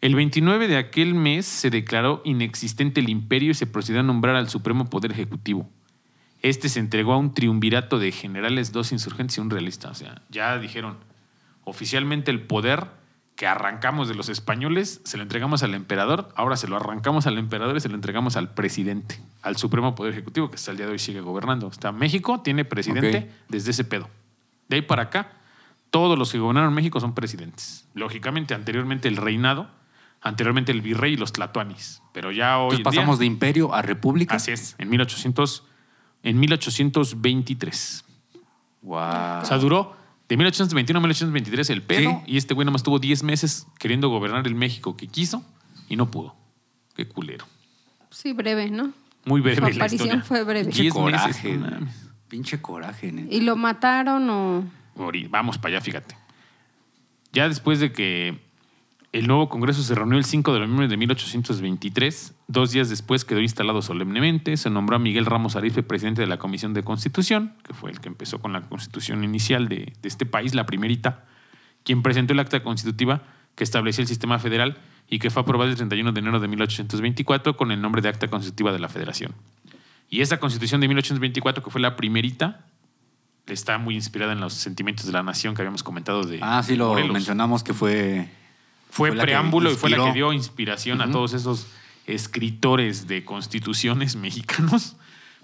[0.00, 4.34] El 29 de aquel mes se declaró inexistente el imperio y se procedió a nombrar
[4.34, 5.68] al Supremo Poder Ejecutivo.
[6.40, 9.90] Este se entregó a un triunvirato de generales, dos insurgentes y un realista.
[9.90, 10.96] O sea, ya dijeron
[11.64, 12.86] oficialmente el poder
[13.36, 17.38] que arrancamos de los españoles, se lo entregamos al emperador, ahora se lo arrancamos al
[17.38, 20.86] emperador y se lo entregamos al presidente, al Supremo Poder Ejecutivo, que hasta el día
[20.86, 21.70] de hoy sigue gobernando.
[21.72, 24.08] Sea, México tiene presidente desde ese pedo.
[24.68, 25.32] De ahí para acá,
[25.90, 27.86] todos los que gobernaron México son presidentes.
[27.94, 29.68] Lógicamente, anteriormente el reinado,
[30.20, 32.02] anteriormente el virrey y los tlatoanis.
[32.12, 34.36] Pero ya hoy Entonces en día- pasamos de imperio a república.
[34.36, 35.64] Así es, en 1800,
[36.22, 38.04] en 1823.
[38.82, 38.98] Wow.
[39.42, 39.96] O sea, duró
[40.28, 42.32] de 1821 a 1823 el pedo Sí.
[42.32, 45.44] y este güey nomás tuvo 10 meses queriendo gobernar el México que quiso
[45.88, 46.34] y no pudo.
[46.94, 47.46] Qué culero.
[48.10, 48.92] Sí, breve, ¿no?
[49.24, 50.24] Muy breve Su la aparición historia.
[50.24, 50.64] fue breve.
[50.66, 51.56] Pinche 10 coraje.
[51.58, 52.10] meses.
[52.28, 53.34] Pinche coraje, neta.
[53.34, 54.64] ¿Y lo mataron o...?
[55.30, 56.16] Vamos para allá, fíjate.
[57.32, 58.40] Ya después de que
[59.12, 63.40] el nuevo Congreso se reunió el 5 de noviembre de 1823, dos días después quedó
[63.40, 67.74] instalado solemnemente, se nombró a Miguel Ramos Arizpe presidente de la Comisión de Constitución, que
[67.74, 71.24] fue el que empezó con la constitución inicial de, de este país, la primerita,
[71.82, 73.22] quien presentó el acta constitutiva
[73.56, 77.56] que establecía el sistema federal y que fue aprobada el 31 de enero de 1824
[77.56, 79.34] con el nombre de Acta Constitutiva de la Federación.
[80.08, 82.64] Y esa constitución de 1824, que fue la primerita,
[83.46, 86.76] está muy inspirada en los sentimientos de la nación que habíamos comentado de Ah, sí,
[86.76, 87.12] lo Morelos.
[87.12, 88.28] mencionamos que fue.
[88.90, 91.66] Fue, preámbulo y fue la que dio inspiración a todos esos
[92.06, 94.96] escritores de constituciones mexicanos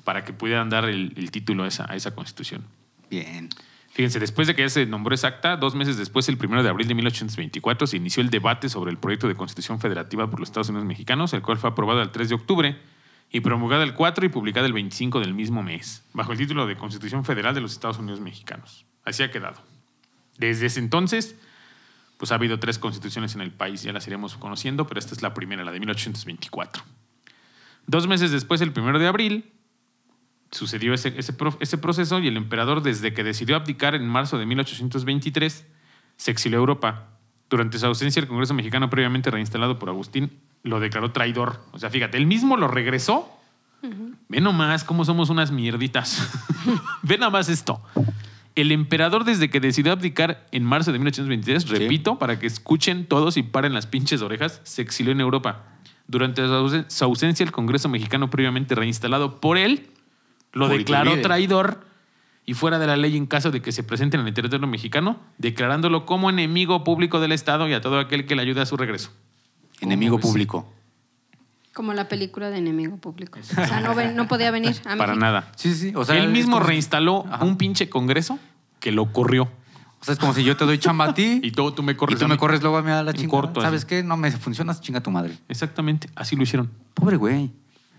[0.05, 2.65] para que pudieran dar el, el título a esa, a esa constitución.
[3.11, 3.49] Bien.
[3.97, 6.69] Fíjense, después de que ya se nombró esa acta, dos meses después, el 1 de
[6.69, 10.51] abril de 1824, se inició el debate sobre el proyecto de constitución federativa por los
[10.51, 12.77] Estados Unidos mexicanos, el cual fue aprobado el 3 de octubre
[13.31, 16.77] y promulgada el 4 y publicada el 25 del mismo mes, bajo el título de
[16.77, 18.85] Constitución Federal de los Estados Unidos mexicanos.
[19.03, 19.63] Así ha quedado.
[20.37, 21.37] Desde ese entonces,
[22.17, 25.23] pues ha habido tres constituciones en el país, ya las iremos conociendo, pero esta es
[25.23, 26.83] la primera, la de 1824.
[27.87, 29.53] Dos meses después, el 1 de abril,
[30.51, 34.47] sucedió ese, ese, ese proceso y el emperador, desde que decidió abdicar en marzo de
[34.47, 35.67] 1823,
[36.17, 37.09] se exilió a Europa.
[37.49, 41.63] Durante su ausencia, el Congreso mexicano, previamente reinstalado por Agustín, lo declaró traidor.
[41.73, 43.33] O sea, fíjate, él mismo lo regresó.
[44.29, 46.29] Ve nomás cómo somos unas mierditas.
[47.03, 47.81] Ve nomás esto.
[48.57, 53.37] El emperador, desde que decidió abdicar en marzo de 1823, repito, para que escuchen todos
[53.37, 55.65] y paren las pinches orejas, se exilió en Europa.
[56.09, 59.89] Durante su ausen- su ausencia, el Congreso mexicano, previamente reinstalado por él,
[60.53, 61.23] lo Por declaró Iturbide.
[61.23, 61.87] traidor
[62.47, 65.21] y fuera de la ley en caso de que se presenten en el territorio mexicano,
[65.37, 68.77] declarándolo como enemigo público del Estado y a todo aquel que le ayude a su
[68.77, 69.11] regreso.
[69.81, 70.73] Enemigo público.
[71.77, 73.39] Como la película de Enemigo Público.
[73.39, 75.17] O sea, no, ven- no podía venir a Para México.
[75.17, 75.53] nada.
[75.57, 75.93] Sí, sí.
[75.95, 77.45] O sea, él mismo como reinstaló Ajá.
[77.45, 78.39] un pinche congreso
[78.81, 79.43] que lo corrió.
[80.01, 81.95] O sea, es como si yo te doy chamba a ti Y todo tú me
[81.95, 82.17] corres.
[82.17, 83.53] y tú me corres luego a mí a la chingada.
[83.61, 83.89] ¿Sabes así.
[83.89, 84.03] qué?
[84.03, 85.37] No me funcionas, chinga tu madre.
[85.51, 86.71] Exactamente, así lo hicieron.
[86.95, 87.51] Pobre güey.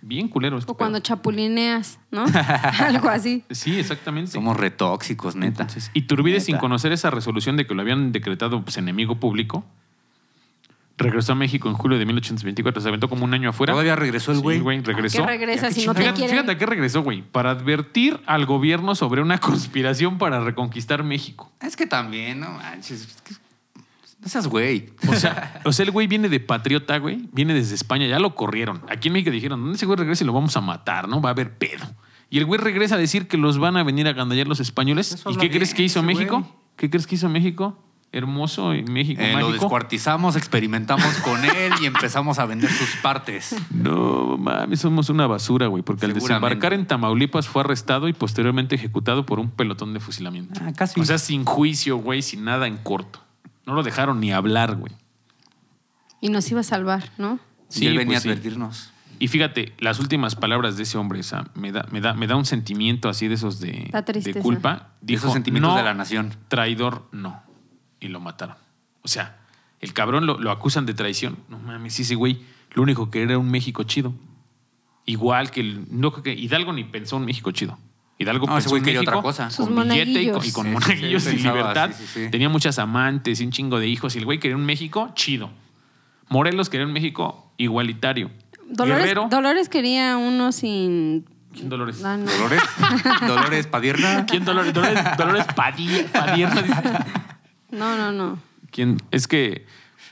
[0.01, 0.57] Bien culero.
[0.57, 2.25] este O cuando chapulineas, ¿no?
[2.79, 3.43] Algo así.
[3.51, 4.31] Sí, exactamente.
[4.31, 5.63] Somos retóxicos, neta.
[5.63, 6.61] Entonces, Iturbide, sin Neta.
[6.61, 9.65] conocer esa resolución de que lo habían decretado pues, enemigo público,
[10.97, 12.81] regresó a México en julio de 1824.
[12.81, 13.73] Se aventó como un año afuera.
[13.73, 14.59] Todavía regresó el Sí, güey.
[14.59, 15.19] güey, regresó.
[15.19, 16.35] ¿Qué regresa qué si no te Fíjate, quieren?
[16.35, 17.21] fíjate a qué regresó, güey.
[17.21, 21.51] Para advertir al gobierno sobre una conspiración para reconquistar México.
[21.61, 23.01] Es que también, no manches.
[23.01, 23.35] es que-
[24.19, 24.89] No seas güey.
[25.07, 27.29] O sea, o sea, el güey viene de patriota, güey.
[27.31, 28.81] Viene desde España, ya lo corrieron.
[28.89, 31.21] Aquí en México dijeron, ¿dónde ese güey regresa y lo vamos a matar, no?
[31.21, 31.85] Va a haber pedo.
[32.29, 35.13] Y el güey regresa a decir que los van a venir a gandallar los españoles.
[35.13, 36.39] Eso ¿Y qué crees que hizo México?
[36.39, 36.51] güey.
[36.75, 37.81] ¿Qué crees que hizo México?
[38.17, 43.55] Hermoso y México Eh, lo descuartizamos, experimentamos con él y empezamos a vender sus partes.
[43.69, 45.83] No, mames, somos una basura, güey.
[45.83, 50.59] Porque al desembarcar en Tamaulipas fue arrestado y posteriormente ejecutado por un pelotón de fusilamiento.
[50.63, 50.99] Ah, casi.
[50.99, 53.23] O sea, sin juicio, güey, sin nada en corto.
[53.65, 54.93] No lo dejaron ni hablar, güey.
[56.19, 57.39] Y nos iba a salvar, ¿no?
[57.75, 58.29] y él venía pues sí.
[58.29, 58.91] a advertirnos.
[59.19, 62.27] Y fíjate, las últimas palabras de ese hombre, o sea, me da, me da, me
[62.27, 63.89] da un sentimiento así de esos de,
[64.41, 64.91] culpa.
[65.01, 66.35] De esos Dijo, sentimientos "No, de la nación.
[66.47, 67.41] Traidor, no.
[67.99, 68.55] Y lo mataron.
[69.01, 69.37] O sea,
[69.79, 71.37] el cabrón lo, lo acusan de traición.
[71.49, 72.41] No mames, ese güey,
[72.73, 74.13] lo único que era un México chido.
[75.05, 75.85] Igual que el.
[75.89, 77.77] No creo que Hidalgo ni pensó un México chido.
[78.19, 79.49] Hidalgo No, ese pensó güey un quería México otra cosa.
[79.49, 80.53] Sus con billete y con, y monaguillos.
[80.53, 81.91] con Sí, sí, monaguillos sí, y pensaba, libertad.
[81.95, 82.31] sí, sí, sí.
[82.31, 84.15] Tenía muchas amantes y un chingo de hijos.
[84.15, 85.49] Y el güey quería un México chido.
[86.29, 88.31] Morelos quería un México igualitario.
[88.69, 89.27] Dolores, Guerrero.
[89.29, 91.25] Dolores quería uno sin.
[91.53, 92.03] ¿Quién Dolores?
[92.03, 92.29] Ah, no.
[92.29, 92.61] Dolores,
[93.27, 94.25] Dolores Padierna.
[94.25, 94.73] ¿Quién Dolores?
[94.73, 95.45] Dolores, Dolores.
[95.55, 97.05] Padierna.
[97.71, 98.39] No, no, no.
[98.71, 98.97] ¿Quién?
[99.11, 99.65] Es que,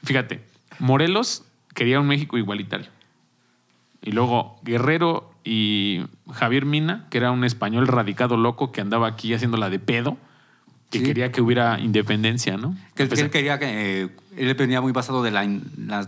[0.04, 0.42] fíjate,
[0.80, 2.88] Morelos quería un México igualitario.
[4.02, 9.34] Y luego Guerrero y Javier Mina, que era un español radicado loco que andaba aquí
[9.34, 10.18] haciéndola de pedo,
[10.92, 11.06] que Sí.
[11.06, 12.76] quería que hubiera independencia, ¿no?
[12.96, 15.44] Que él quería que, eh, él venía muy basado de la,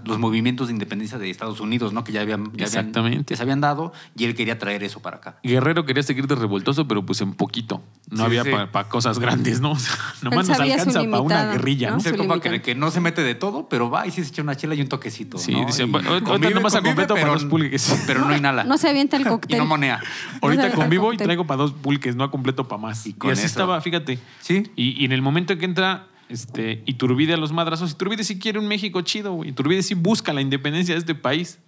[0.06, 2.04] los movimientos de independencia de Estados Unidos, ¿no?
[2.04, 3.26] Que ya habían, ya habían- Exactamente.
[3.26, 5.38] que se habían dado y él quería traer eso para acá.
[5.44, 7.82] Guerrero quería seguir de revoltoso, pero pues en poquito.
[8.10, 8.50] No Sí, había sí.
[8.72, 9.72] para cosas grandes, ¿no?
[9.78, 11.98] O sea, nomás nos alcanza para una guerrilla, ¿no?
[11.98, 12.02] ¿no?
[12.04, 14.56] Su compa que, no se mete de todo, pero va y sí se echa una
[14.56, 15.38] chela y un toquecito.
[15.38, 15.66] Sí, ¿no?
[15.66, 18.04] dice, Y "Ahorita convive, nomás a completo para dos pulques".
[18.08, 18.64] Pero no inhala.
[18.64, 19.58] No se avienta el y cóctel.
[19.58, 20.00] no monea.
[20.42, 23.06] Ahorita No se convivo y traigo para dos pulques, no a completo para más.
[23.06, 23.46] Y Y, así eso.
[23.46, 24.20] estaba, fíjate.
[24.42, 24.64] Sí.
[24.76, 28.40] Y, y en el momento en que entra este, Iturbide a los madrazos, Iturbide sí
[28.40, 29.52] quiere un México chido, güey.
[29.52, 31.60] Iturbide sí busca la independencia de este país.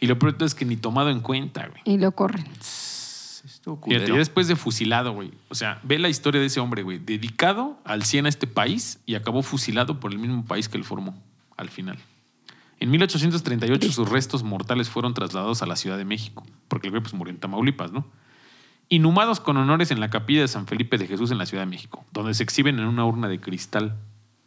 [0.00, 1.80] Y lo peor es que ni tomado en cuenta, güey.
[1.84, 2.44] Y lo corren.
[3.86, 5.32] Ya después de fusilado, güey.
[5.48, 6.98] O sea, ve la historia de ese hombre, güey.
[6.98, 10.84] Dedicado al 100 a este país y acabó fusilado por el mismo país que él
[10.84, 11.14] formó
[11.56, 11.98] al final.
[12.78, 17.02] En 1838 sus restos mortales fueron trasladados a la Ciudad de México, porque el güey
[17.02, 18.06] pues murió en Tamaulipas, ¿no?
[18.88, 21.70] Inhumados con honores en la capilla de San Felipe de Jesús en la Ciudad de
[21.70, 23.96] México, donde se exhiben en una urna de cristal.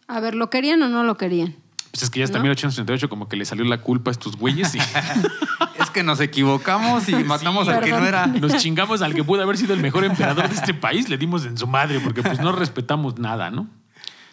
[0.08, 1.56] A ver, ¿lo querían o no lo querían?
[1.92, 2.44] Pues es que ya hasta ¿No?
[2.44, 4.80] 1838 como que le salió la culpa a estos güeyes y
[5.80, 8.28] Es que nos equivocamos y matamos al que no era.
[8.28, 11.46] nos chingamos al que pudo haber sido el mejor emperador de este país, le dimos
[11.46, 13.68] en su madre, porque pues no respetamos nada, ¿no?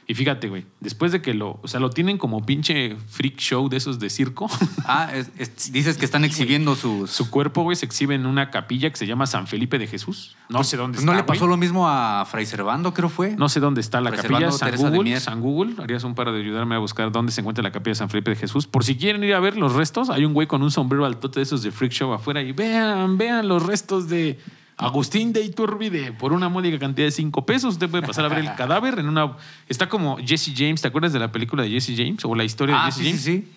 [0.08, 3.68] Y fíjate, güey, después de que lo, o sea, lo tienen como pinche freak show
[3.68, 4.48] de esos de circo,
[4.86, 7.10] Ah, es- es- dices que están exhibiendo sus.
[7.10, 10.36] su cuerpo, güey, se exhibe en una capilla que se llama San Felipe de Jesús.
[10.48, 13.34] No sé dónde Pues está, ¿No le pasó lo mismo a Fray Servando, creo fue?
[13.36, 15.20] No sé dónde está la capilla, San Teresa Google.
[15.20, 17.96] San Google, harías un paro de ayudarme a buscar dónde se encuentra la capilla de
[17.96, 18.68] San Felipe de Jesús.
[18.68, 21.40] Por si quieren ir a ver los restos, hay un güey con un sombrero altote
[21.40, 24.38] de esos de freak show afuera y vean, vean los restos de
[24.78, 27.74] Agustín de Iturbide por una módica cantidad de cinco pesos.
[27.74, 29.36] Usted puede pasar a ver el cadáver en una...
[29.68, 32.76] Está como Jesse James, ¿te acuerdas de la película de Jesse James o la historia
[32.82, 33.22] Ah, de Jesse sí, James?
[33.22, 33.52] sí.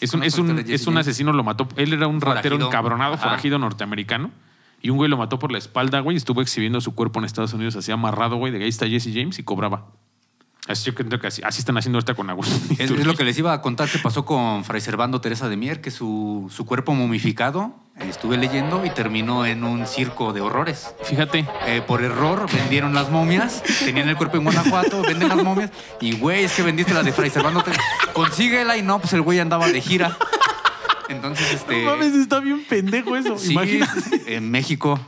[0.00, 1.68] Es Sí, un, es un, historia de es un asesino, lo mató.
[1.76, 2.66] Él era un ratero Forajido.
[2.68, 3.22] encabronado, Ajá.
[3.24, 4.30] forajido norteamericano.
[4.80, 6.16] Y un güey lo mató por la espalda, güey.
[6.16, 8.52] Estuvo exhibiendo su cuerpo en Estados Unidos así amarrado, güey.
[8.52, 9.86] De ahí está Jesse James y cobraba.
[10.68, 12.76] Así yo creo que así, así están haciendo ahorita con Agustín.
[12.78, 15.56] Es, es lo que les iba a contar que pasó con Fray Servando Teresa de
[15.56, 20.94] Mier, que su, su cuerpo momificado, estuve leyendo, y terminó en un circo de horrores.
[21.04, 21.46] Fíjate.
[21.66, 26.12] Eh, por error vendieron las momias, tenían el cuerpo en Guanajuato, venden las momias, y
[26.18, 27.64] güey, es que vendiste la de Fray Servando.
[28.12, 30.16] Consíguela y no, pues el güey andaba de gira.
[31.08, 31.84] Entonces, este.
[31.84, 33.38] No mames, está bien pendejo eso.
[33.38, 34.34] sí, Imagínate.
[34.36, 35.00] en México.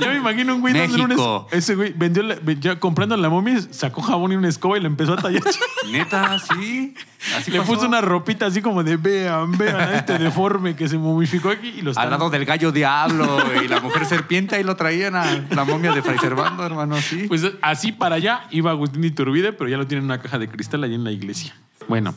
[0.00, 1.58] Yo me imagino un güey dándole un es-.
[1.58, 4.86] Ese güey vendió la- ya comprando la momia, sacó jabón y una escoba y le
[4.88, 5.42] empezó a tallar.
[5.90, 6.94] Neta, sí.
[7.36, 7.72] Así le pasó.
[7.72, 11.68] puso una ropita así como de vean, vean a este deforme que se momificó aquí
[11.78, 15.24] y lo Al lado del gallo diablo y la mujer serpiente, ahí lo traían a
[15.50, 17.24] la momia de Fray Servando, hermano, sí.
[17.26, 20.48] Pues así para allá iba Agustín Iturbide, pero ya lo tienen en una caja de
[20.48, 21.54] cristal allí en la iglesia.
[21.88, 22.14] Bueno,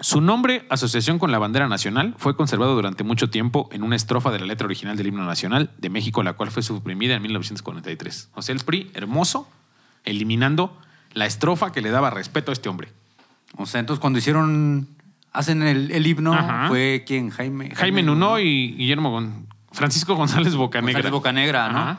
[0.00, 4.30] su nombre, asociación con la bandera nacional, fue conservado durante mucho tiempo en una estrofa
[4.32, 8.30] de la letra original del himno nacional de México, la cual fue suprimida en 1943.
[8.34, 9.48] O sea, el PRI, hermoso,
[10.04, 10.76] eliminando
[11.12, 12.88] la estrofa que le daba respeto a este hombre.
[13.56, 14.88] O sea, entonces cuando hicieron,
[15.32, 16.66] hacen el, el himno, Ajá.
[16.68, 17.70] fue quién, Jaime.
[17.74, 20.92] Jaime Nuno y Guillermo Gon- Francisco González Bocanegra.
[20.94, 21.78] González Bocanegra, ¿no?
[21.78, 21.98] Ajá.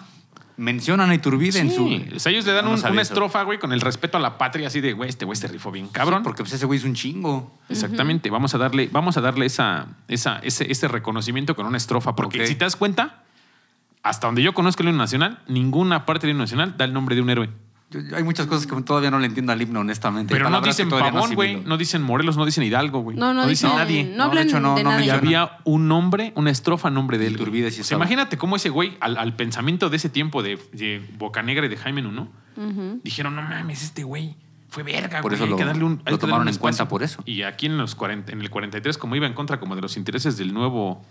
[0.57, 1.85] Mencionan a Iturbide en su.
[2.15, 4.21] O sea, ellos le dan No un- sabía una estrofa, güey, con el respeto a
[4.21, 6.19] la patria, así de, güey, este güey se rifó bien, cabrón.
[6.19, 7.51] Sí, porque pues ese güey es un chingo.
[7.69, 12.15] Exactamente, vamos a darle, vamos a darle esa, esa, ese, ese reconocimiento con una estrofa,
[12.15, 13.23] porque si te das cuenta,
[14.01, 17.15] hasta donde yo conozco el himno nacional, ninguna parte del himno nacional da el nombre
[17.15, 17.49] de un héroe.
[17.91, 20.33] Yo- yo- hay muchas cosas que todavía no le entiendo al himno, honestamente.
[20.33, 23.15] Pero no dicen no Pavón, güey, no dicen Morelos, no dicen Hidalgo, güey.
[23.15, 24.03] No, no, dicen dicen- nadie.
[24.03, 25.05] No No, de hecho, no- de no nadie.
[25.05, 27.37] Y había un nombre, una estrofa, nombre de él.
[27.37, 27.99] sí O sea, estaba.
[28.03, 31.77] imagínate cómo ese güey, al, al pensamiento de ese tiempo de, de Bocanegra y de
[31.77, 32.27] Jaime Nuno,
[33.03, 34.35] dijeron, no mames, este güey
[34.69, 36.83] fue verga, Por güey, eso hay lo- que darle un lo tomaron un en cuenta
[36.83, 36.89] espacio".
[36.89, 37.21] por eso.
[37.25, 39.95] Y aquí en, los 40, en el 43, como iba en contra como de los
[39.95, 41.01] intereses del nuevo...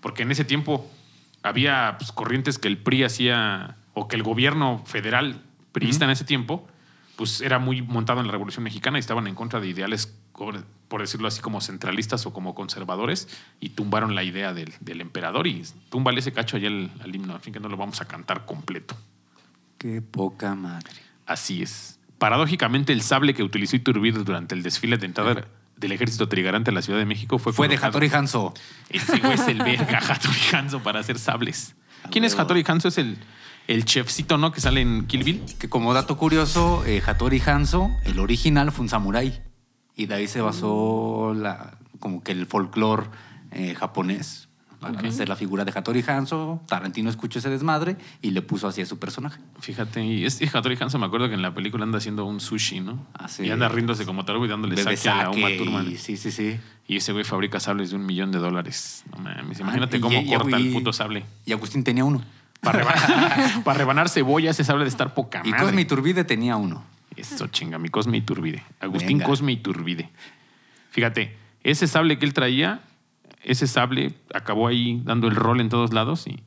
[0.00, 0.88] Porque en ese tiempo
[1.42, 6.24] había pues, corrientes que el PRI hacía, o que el gobierno federal priista en ese
[6.24, 6.66] tiempo,
[7.16, 11.00] pues era muy montado en la Revolución Mexicana y estaban en contra de ideales, por
[11.00, 13.28] decirlo así, como centralistas o como conservadores,
[13.58, 17.34] y tumbaron la idea del, del emperador y túmbale ese cacho allá al, al himno,
[17.34, 18.96] al fin que no lo vamos a cantar completo.
[19.78, 21.00] Qué poca madre.
[21.26, 21.98] Así es.
[22.18, 26.74] Paradójicamente, el sable que utilizó Iturbide durante el desfile de entrada del ejército trigarante a
[26.74, 28.54] la Ciudad de México fue, Fue de Hattori Hanzo.
[28.90, 31.76] Es el verga, Hattori Hanzo, para hacer sables.
[32.10, 32.36] ¿Quién es.
[32.36, 32.88] Hattori Hanzo?
[32.88, 33.18] Es el,
[33.68, 34.50] el chefcito, ¿no?
[34.50, 35.42] Que sale en Kill Bill.
[35.60, 39.40] Que como dato curioso, eh, Hattori Hanzo, el original fue un samurái.
[39.94, 43.04] Y de ahí se basó la, como que el folclore
[43.52, 44.46] eh, japonés.
[44.80, 48.80] Para hacer la figura de Hattori Hanzo, Tarantino escuchó ese desmadre y le puso así
[48.80, 49.40] a su personaje.
[49.58, 52.78] Fíjate, y este Hattori Hanzo me acuerdo que en la película anda haciendo un sushi,
[52.78, 53.04] ¿no?
[53.12, 53.42] Ah, sí.
[53.42, 55.96] Y anda riéndose como tal y dándole Bebe saque a la Uma Thurman.
[55.96, 56.60] Sí, sí, sí.
[56.86, 59.02] Y ese güey fabrica sables de un millón de dólares.
[59.10, 61.24] No mames, imagínate Ah, y- cómo y- corta el puto sable.
[61.44, 62.22] Y Agustín tenía uno.
[62.60, 65.64] Para rebanar, para rebanar cebolla, ese sable de estar poca Y madre.
[65.64, 66.84] Cosme Iturbide tenía uno.
[67.16, 68.62] Eso chinga, mi Cosme Iturbide.
[68.80, 69.26] Agustín Venga.
[69.26, 70.10] Cosme Iturbide.
[70.90, 72.80] Fíjate, ese sable que él traía,
[73.42, 76.42] ese sable acabó ahí dando el rol en todos lados y,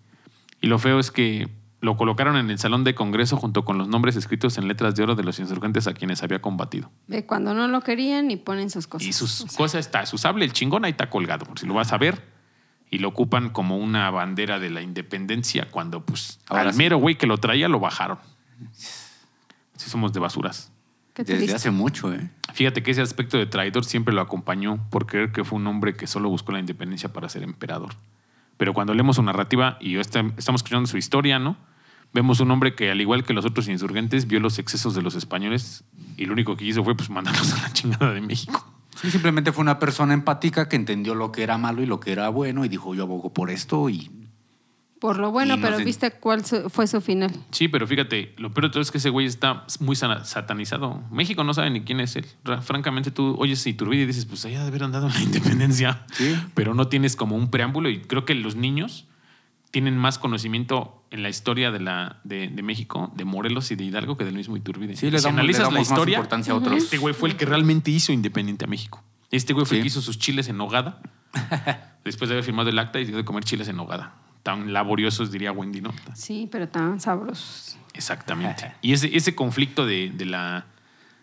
[0.62, 1.50] y lo feo es que
[1.82, 5.04] lo colocaron en el salón de congreso junto con los nombres escritos en letras de
[5.04, 6.92] oro de los insurgentes a quienes había combatido.
[7.08, 9.08] Ve cuando no lo querían y ponen sus cosas.
[9.08, 11.66] Y sus O sea, cosas está, su sable, el chingón ahí está colgado, por si
[11.66, 12.22] lo vas a ver.
[12.92, 16.78] Y lo ocupan como una bandera de la independencia cuando, pues, Ahora al sí.
[16.78, 18.20] mero güey que lo traía lo bajaron.
[19.78, 20.72] Sí somos de basuras.
[21.16, 22.30] Desde hace mucho, ¿eh?
[22.54, 25.96] Fíjate que ese aspecto de traidor siempre lo acompañó por creer que fue un hombre
[25.96, 27.96] que solo buscó la independencia para ser emperador.
[28.58, 31.58] Pero cuando leemos su narrativa y yo está- estamos escuchando su historia, ¿no?
[32.14, 35.16] Vemos un hombre que, al igual que los otros insurgentes, vio los excesos de los
[35.16, 35.84] españoles
[36.18, 38.66] y lo único que hizo fue pues, mandarlos a la chingada de México.
[39.00, 42.12] Sí, simplemente fue una persona empática que entendió lo que era malo y lo que
[42.12, 44.12] era bueno y dijo, yo abogo por esto y
[45.00, 47.32] Por lo bueno, pero sé- ¿viste cuál fue su final?
[47.52, 51.02] Sí, pero fíjate, lo peor de todo es que ese güey está muy satanizado.
[51.12, 52.26] México no sabe ni quién es él.
[52.44, 56.06] Ra- Francamente, tú oyes Iturbide y dices, pues allá de haber andado en la independencia.
[56.14, 56.36] Sí.
[56.54, 59.08] Pero no tienes como un preámbulo y creo que los niños
[59.72, 63.84] tienen más conocimiento en la historia de, la, de, de México, de Morelos y de
[63.86, 64.96] Hidalgo que del mismo Iturbide.
[64.96, 66.78] Sí, si damos- le analizas damos la más historia, importancia a otros.
[66.84, 69.04] este güey fue el que realmente hizo independiente a México.
[69.32, 71.02] Este güey fue el que hizo sus chiles en nogada
[72.04, 74.16] después de haber firmado el acta y dio de comer chiles en nogada.
[74.44, 75.94] Tan laboriosos, diría Wendy, ¿no?
[76.16, 77.78] Sí, pero tan sabrosos.
[77.94, 78.74] Exactamente.
[78.82, 80.66] Y ese, ese conflicto de, de la,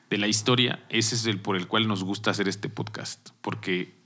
[0.08, 3.97] de la historia, ese es el por el cual nos gusta hacer este podcast, porque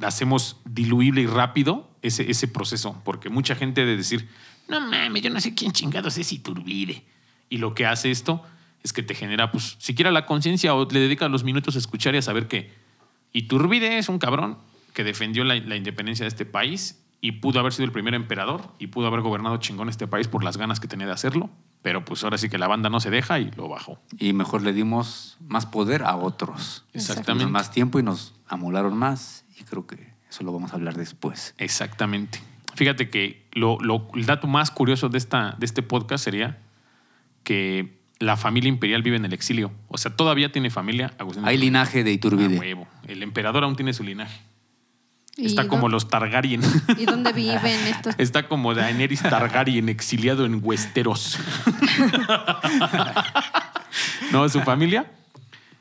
[0.00, 4.28] hacemos diluible y rápido ese, ese proceso, porque mucha gente de decir,
[4.68, 7.04] no mames, yo no sé quién chingados es Iturbide.
[7.48, 8.42] Y lo que hace esto
[8.82, 12.14] es que te genera, pues, siquiera la conciencia o le dedicas los minutos a escuchar
[12.14, 12.72] y a saber que
[13.32, 14.58] Iturbide es un cabrón
[14.92, 18.74] que defendió la, la independencia de este país y pudo haber sido el primer emperador
[18.78, 21.48] y pudo haber gobernado chingón este país por las ganas que tenía de hacerlo,
[21.80, 23.98] pero pues ahora sí que la banda no se deja y lo bajó.
[24.18, 26.84] y mejor le dimos más poder a otros.
[26.92, 27.50] Exactamente.
[27.50, 31.54] Más tiempo y nos amolaron más y creo que eso lo vamos a hablar después.
[31.58, 32.40] Exactamente.
[32.74, 36.58] Fíjate que lo, lo- el dato más curioso de, esta, de este podcast sería
[37.44, 39.72] que la familia imperial vive en el exilio.
[39.88, 41.12] O sea, todavía tiene familia.
[41.18, 42.58] Agustín Hay linaje de Ah, Iturbide.
[42.58, 42.88] huevo.
[43.06, 44.40] El emperador aún tiene su linaje.
[45.36, 46.62] ¿Y Está como los Targaryen.
[46.96, 48.14] ¿Y dónde viven estos?
[48.18, 51.38] Está como Daenerys Targaryen exiliado en Westeros.
[54.32, 55.10] no, su familia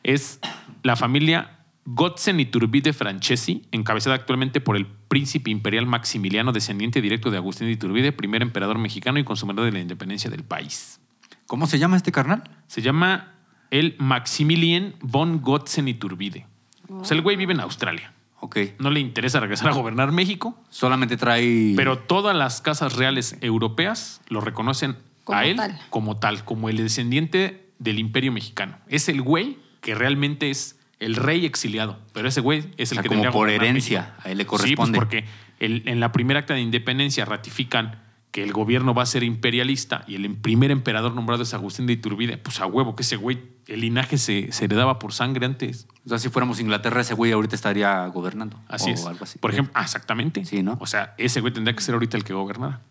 [0.04, 0.40] es
[0.84, 7.38] la familia Gotzen Iturbide Francesi, encabezada actualmente por el príncipe imperial Maximiliano, descendiente directo de
[7.38, 11.02] Agustín de Iturbide, primer emperador mexicano y consumador de la independencia del país.
[11.46, 12.44] ¿Cómo se llama este carnal?
[12.68, 13.34] Se llama
[13.70, 16.48] el Maximilien von Gotzen Iturbide.
[16.90, 18.14] O sea, el güey vive en Australia.
[18.40, 18.58] Ok.
[18.80, 21.74] No le interesa regresar a gobernar México, Solamente trae...
[21.76, 25.80] pero todas las casas reales europeas lo reconocen Como a él tal.
[25.90, 28.78] como tal, como el descendiente del imperio mexicano.
[28.88, 33.02] Es el güey que realmente es el rey exiliado, pero ese güey es el O
[33.02, 34.98] sea, que como por herencia, a él le Sí, pues corresponde.
[34.98, 35.26] porque
[35.60, 38.00] el- en la primera acta de independencia ratifican
[38.32, 41.94] que el gobierno va a ser imperialista y el primer emperador nombrado es Agustín de
[41.94, 42.38] Iturbide.
[42.38, 45.88] Pues a huevo que ese güey, el linaje se, se heredaba por sangre antes.
[46.06, 48.60] O sea, si fuéramos Inglaterra, ese güey ahorita estaría gobernando.
[48.68, 49.06] Así o es.
[49.06, 49.38] algo así.
[49.38, 50.46] Por ejemplo, ah, exactamente.
[50.46, 50.78] Sí, ¿no?
[50.82, 52.82] O sea, ese güey tendría que ser ahorita el que gobernara.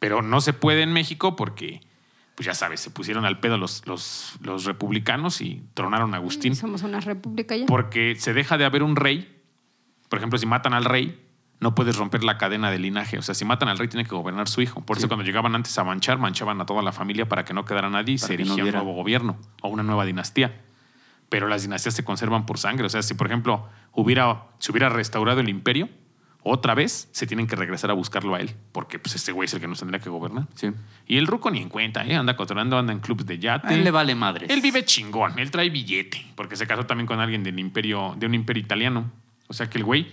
[0.00, 1.80] Pero no se puede en México porque,
[2.38, 6.54] pues ya sabes, se pusieron al pedo los, los, los republicanos y tronaron a Agustín.
[6.54, 7.66] Somos una república ya.
[7.66, 9.42] Porque se deja de haber un rey.
[10.08, 11.20] Por ejemplo, si matan al rey,
[11.58, 13.18] no puedes romper la cadena de linaje.
[13.18, 14.82] O sea, si matan al rey, tiene que gobernar su hijo.
[14.82, 15.00] Por Sí.
[15.00, 17.90] eso cuando llegaban antes a manchar, manchaban a toda la familia para que no quedara
[17.90, 20.60] nadie y Para se no erigía un nuevo gobierno o una nueva dinastía.
[21.30, 22.86] Pero las dinastías se conservan por sangre.
[22.86, 25.88] O sea, si por ejemplo hubiera, se hubiera restaurado el imperio,
[26.48, 28.54] otra vez se tienen que regresar a buscarlo a él.
[28.72, 30.46] Porque pues este güey es el que nos tendría que gobernar.
[30.54, 30.70] Sí.
[31.06, 32.14] Y el ruco ni en cuenta, ¿eh?
[32.16, 33.68] anda cotorando, anda en clubs de yate.
[33.68, 34.50] A él le vale madres.
[34.50, 38.26] Él vive chingón, él trae billete, porque se casó también con alguien del imperio, de
[38.26, 39.10] un imperio italiano.
[39.46, 40.08] O sea que el güey,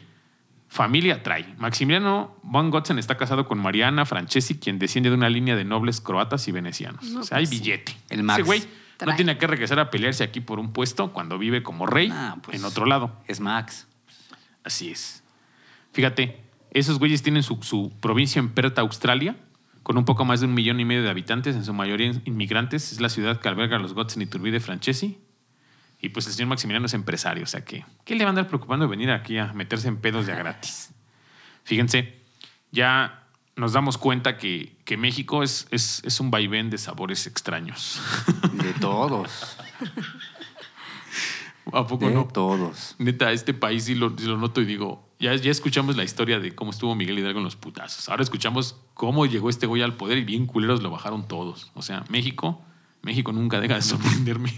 [0.67, 1.53] familia trae.
[1.57, 6.01] Maximiliano von Gotzen está casado con Mariana Francesi, quien desciende de una línea de nobles
[6.01, 7.03] croatas y venecianos.
[7.11, 7.63] No, o sea, hay pues sí.
[7.63, 7.97] billete.
[8.09, 8.39] El Max.
[8.39, 8.63] Ese güey
[9.05, 12.37] no tiene que regresar a pelearse aquí por un puesto cuando vive como rey Ah,
[12.41, 12.57] pues.
[12.57, 13.11] en otro lado.
[13.27, 13.87] Es Max.
[14.63, 15.21] Así es.
[15.95, 19.37] Fíjate, esos güeyes tienen su, su provincia en Perth, Australia,
[19.81, 22.91] con un poco más de un millón y medio de habitantes, en su mayoría inmigrantes.
[22.91, 25.17] Es la ciudad que alberga a los Gotzen y Turbide Francesi.
[26.01, 28.49] Y pues el señor Maximiliano es empresario, o sea que, ¿qué le va a andar
[28.49, 30.93] preocupando de venir aquí a meterse en pedos ya gratis?
[31.63, 32.13] Fíjense,
[32.73, 33.23] ya
[33.55, 38.01] nos damos cuenta que, que México es, es, es un vaivén de sabores extraños.
[38.51, 39.55] De todos.
[41.71, 42.27] ¿A poco de no?
[42.27, 42.95] todos.
[42.99, 46.39] Neta, este país sí lo, sí lo noto y digo, ya, ya escuchamos la historia
[46.39, 48.09] de cómo estuvo Miguel Hidalgo en los putazos.
[48.09, 51.71] Ahora escuchamos cómo llegó este güey al poder y bien culeros lo bajaron todos.
[51.73, 52.61] O sea, México,
[53.01, 54.53] México nunca deja de sorprenderme.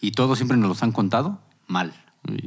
[0.00, 1.92] Y todos siempre nos los han contado mal.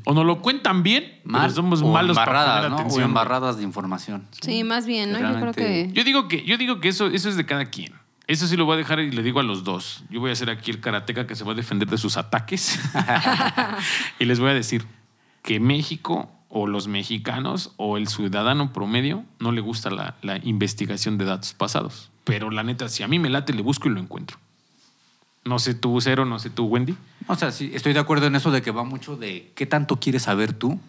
[0.05, 2.77] O nos lo cuentan bien, Mal, pero somos o malos para embarradas, poner ¿no?
[2.77, 3.03] atención.
[3.03, 4.27] O embarradas de información.
[4.41, 5.17] Sí, más bien, ¿no?
[5.19, 5.93] Yo creo Realmente- que...
[5.93, 7.93] Yo digo que, yo digo que eso, eso es de cada quien.
[8.27, 10.03] Eso sí lo voy a dejar y le digo a los dos.
[10.09, 12.79] Yo voy a ser aquí el karateca que se va a defender de sus ataques.
[14.19, 14.85] y les voy a decir
[15.41, 21.17] que México o los mexicanos o el ciudadano promedio no le gusta la, la investigación
[21.17, 22.11] de datos pasados.
[22.25, 24.37] Pero la neta, si a mí me late, le busco y lo encuentro.
[25.45, 26.95] No sé tú, Cero, no sé tú, Wendy.
[27.27, 29.99] O sea, sí, estoy de acuerdo en eso de que va mucho de qué tanto
[29.99, 30.79] quieres saber tú.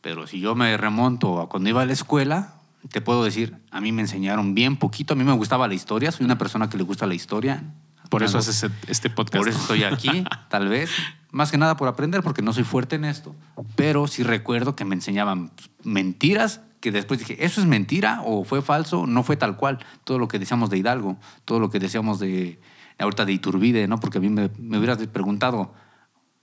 [0.00, 2.54] Pero si yo me remonto a cuando iba a la escuela,
[2.92, 5.14] te puedo decir, a mí me enseñaron bien poquito.
[5.14, 6.12] A mí me gustaba la historia.
[6.12, 7.64] Soy una persona que le gusta la historia.
[8.10, 9.38] Por eso haces este- este podcast.
[9.38, 10.90] Por eso estoy aquí, tal vez.
[11.30, 13.34] Más que nada por aprender, porque no soy fuerte en esto.
[13.76, 15.50] Pero sí recuerdo que me enseñaban
[15.84, 19.06] mentiras que después dije, ¿eso es mentira o fue falso?
[19.06, 19.78] No fue tal cual.
[20.04, 22.60] Todo lo que decíamos de Hidalgo, todo lo que decíamos de
[22.98, 23.98] ahorita de Iturbide, ¿no?
[24.00, 25.72] Porque a mí me, me hubieras preguntado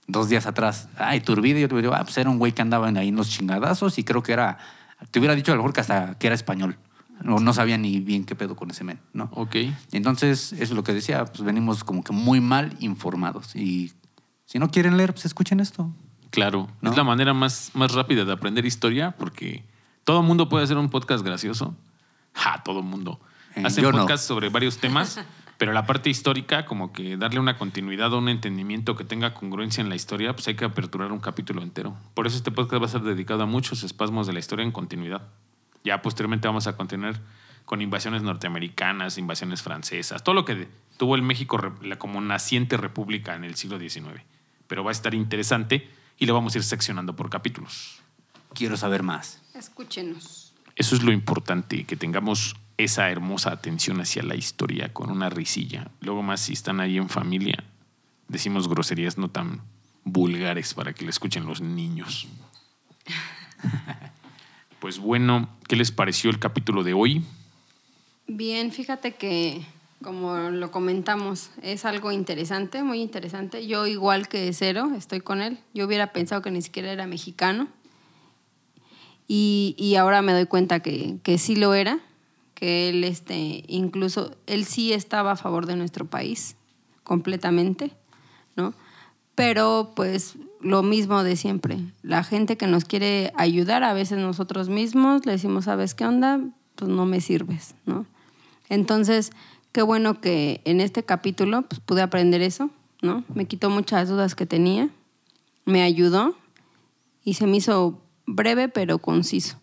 [0.06, 2.88] dos días atrás, ah, Iturbide, yo te digo, ah, pues era un güey que andaba
[2.88, 4.58] ahí en los chingadazos y creo que era,
[5.10, 6.78] te hubiera dicho a lo mejor que hasta que era español.
[7.22, 9.30] No, no sabía ni bien qué pedo con ese men, ¿no?
[9.32, 9.56] Ok.
[9.92, 13.56] Entonces, eso es lo que decía, pues venimos como que muy mal informados.
[13.56, 13.92] Y
[14.46, 15.92] si no quieren leer, pues escuchen esto.
[16.30, 16.90] Claro, ¿No?
[16.90, 19.64] es la manera más, más rápida de aprender historia porque
[20.04, 21.76] todo mundo puede hacer un podcast gracioso.
[22.32, 23.20] Ja, todo mundo.
[23.54, 23.98] Eh, Hacen yo no.
[23.98, 25.20] podcasts sobre varios temas,
[25.58, 29.80] pero la parte histórica, como que darle una continuidad o un entendimiento que tenga congruencia
[29.80, 31.96] en la historia, pues hay que aperturar un capítulo entero.
[32.14, 34.72] Por eso este podcast va a ser dedicado a muchos espasmos de la historia en
[34.72, 35.22] continuidad.
[35.82, 37.20] Ya posteriormente vamos a continuar
[37.64, 40.68] con invasiones norteamericanas, invasiones francesas, todo lo que
[40.98, 41.58] tuvo el México
[41.98, 44.22] como naciente república en el siglo XIX.
[44.66, 45.88] Pero va a estar interesante
[46.18, 48.00] y lo vamos a ir seccionando por capítulos.
[48.54, 49.42] Quiero saber más.
[49.54, 50.54] Escúchenos.
[50.74, 55.90] Eso es lo importante, que tengamos esa hermosa atención hacia la historia con una risilla.
[56.00, 57.64] Luego más si están ahí en familia,
[58.28, 59.62] decimos groserías no tan
[60.04, 62.28] vulgares para que le escuchen los niños.
[64.78, 67.24] Pues bueno, ¿qué les pareció el capítulo de hoy?
[68.26, 69.64] Bien, fíjate que,
[70.06, 73.66] como lo comentamos, es algo interesante, muy interesante.
[73.66, 75.58] Yo, igual que Cero, estoy con él.
[75.74, 77.66] Yo hubiera pensado que ni siquiera era mexicano.
[79.26, 81.98] Y, y ahora me doy cuenta que, que sí lo era,
[82.54, 86.54] que él, este, incluso, él sí estaba a favor de nuestro país,
[87.02, 87.90] completamente,
[88.54, 88.74] ¿no?
[89.34, 91.80] Pero, pues, lo mismo de siempre.
[92.02, 96.40] La gente que nos quiere ayudar, a veces nosotros mismos le decimos, ¿sabes qué onda?
[96.76, 98.06] Pues no me sirves, ¿no?
[98.68, 99.32] Entonces,
[99.76, 102.70] qué bueno que en este capítulo pues, pude aprender eso,
[103.02, 103.24] ¿no?
[103.34, 104.88] Me quitó muchas dudas que tenía,
[105.66, 106.34] me ayudó
[107.24, 109.60] y se me hizo breve pero conciso.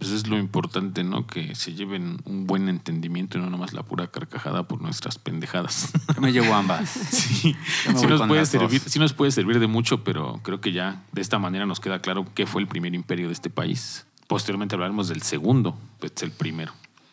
[0.00, 1.28] Pues es lo importante, ¿no?
[1.28, 5.92] Que se lleven un buen entendimiento y no nomás la pura carcajada por nuestras pendejadas.
[6.12, 6.90] Yo me llevo ambas.
[7.12, 7.54] Sí,
[7.96, 11.20] sí nos, puede servir, sí nos puede servir de mucho, pero creo que ya de
[11.20, 14.06] esta manera nos queda claro qué fue el primer imperio de este país.
[14.26, 16.72] Posteriormente hablaremos del segundo, pues el primero.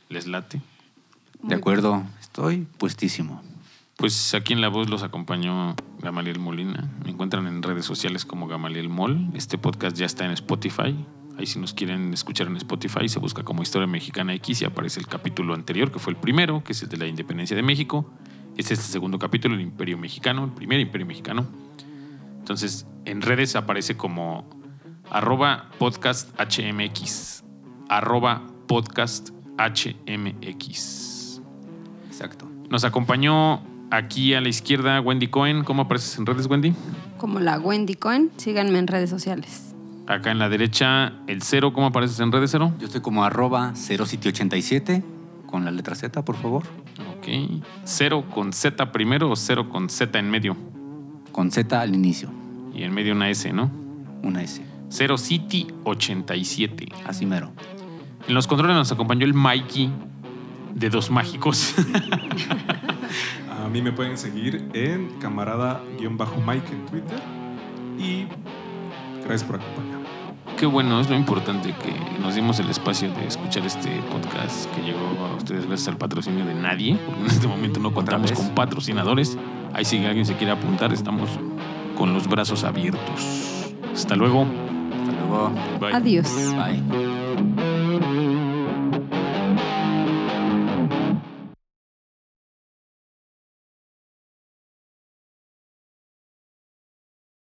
[0.10, 0.60] ¿Les late?
[1.42, 3.42] De acuerdo, estoy puestísimo.
[3.96, 6.90] Pues aquí en La Voz los acompañó Gamaliel Molina.
[7.04, 9.30] Me encuentran en redes sociales como Gamaliel Mol.
[9.34, 10.96] Este podcast ya está en Spotify.
[11.38, 15.00] Ahí si nos quieren escuchar en Spotify se busca como Historia Mexicana X y aparece
[15.00, 18.10] el capítulo anterior, que fue el primero, que es el de la independencia de México.
[18.58, 21.48] Este es el segundo capítulo, el Imperio Mexicano, el primer Imperio Mexicano.
[22.40, 24.50] Entonces, en redes aparece como
[25.10, 27.44] arroba podcast HMX.
[27.88, 31.19] Arroba podcast HMX.
[32.20, 32.52] Exacto.
[32.70, 33.62] Nos acompañó
[33.92, 35.64] aquí a la izquierda Wendy Cohen.
[35.64, 36.74] ¿Cómo apareces en redes, Wendy?
[37.18, 39.74] Como la Wendy Cohen, síganme en redes sociales.
[40.06, 41.72] Acá en la derecha, el cero.
[41.72, 42.74] ¿Cómo apareces en redes, cero?
[42.78, 45.02] Yo estoy como arroba 0sitio87
[45.46, 46.64] con la letra Z, por favor.
[47.18, 47.64] Ok.
[47.86, 50.58] ¿Cero con Z primero o cero con Z en medio?
[51.32, 52.30] Con Z al inicio.
[52.74, 53.72] Y en medio una S, ¿no?
[54.24, 54.62] Una S.
[54.90, 56.90] Cero City 87.
[57.08, 57.54] Así mero.
[58.28, 59.90] En los controles nos acompañó el Mikey
[60.74, 61.76] de Dos Mágicos.
[63.64, 67.20] A mí me pueden seguir en camarada-mike en Twitter.
[68.00, 68.26] Y
[69.24, 70.00] gracias por acompañarme.
[70.58, 74.82] Qué bueno, es lo importante que nos dimos el espacio de escuchar este podcast que
[74.82, 78.50] llegó a ustedes gracias al patrocinio de nadie, porque en este momento no contamos con
[78.50, 79.38] patrocinadores.
[79.74, 81.30] Ahí si alguien se quiere apuntar, estamos
[81.98, 83.74] con los brazos abiertos.
[83.94, 84.46] Hasta luego.
[85.02, 85.52] Hasta luego.
[85.80, 85.94] Bye.
[85.94, 86.28] Adiós.
[86.56, 87.59] Bye.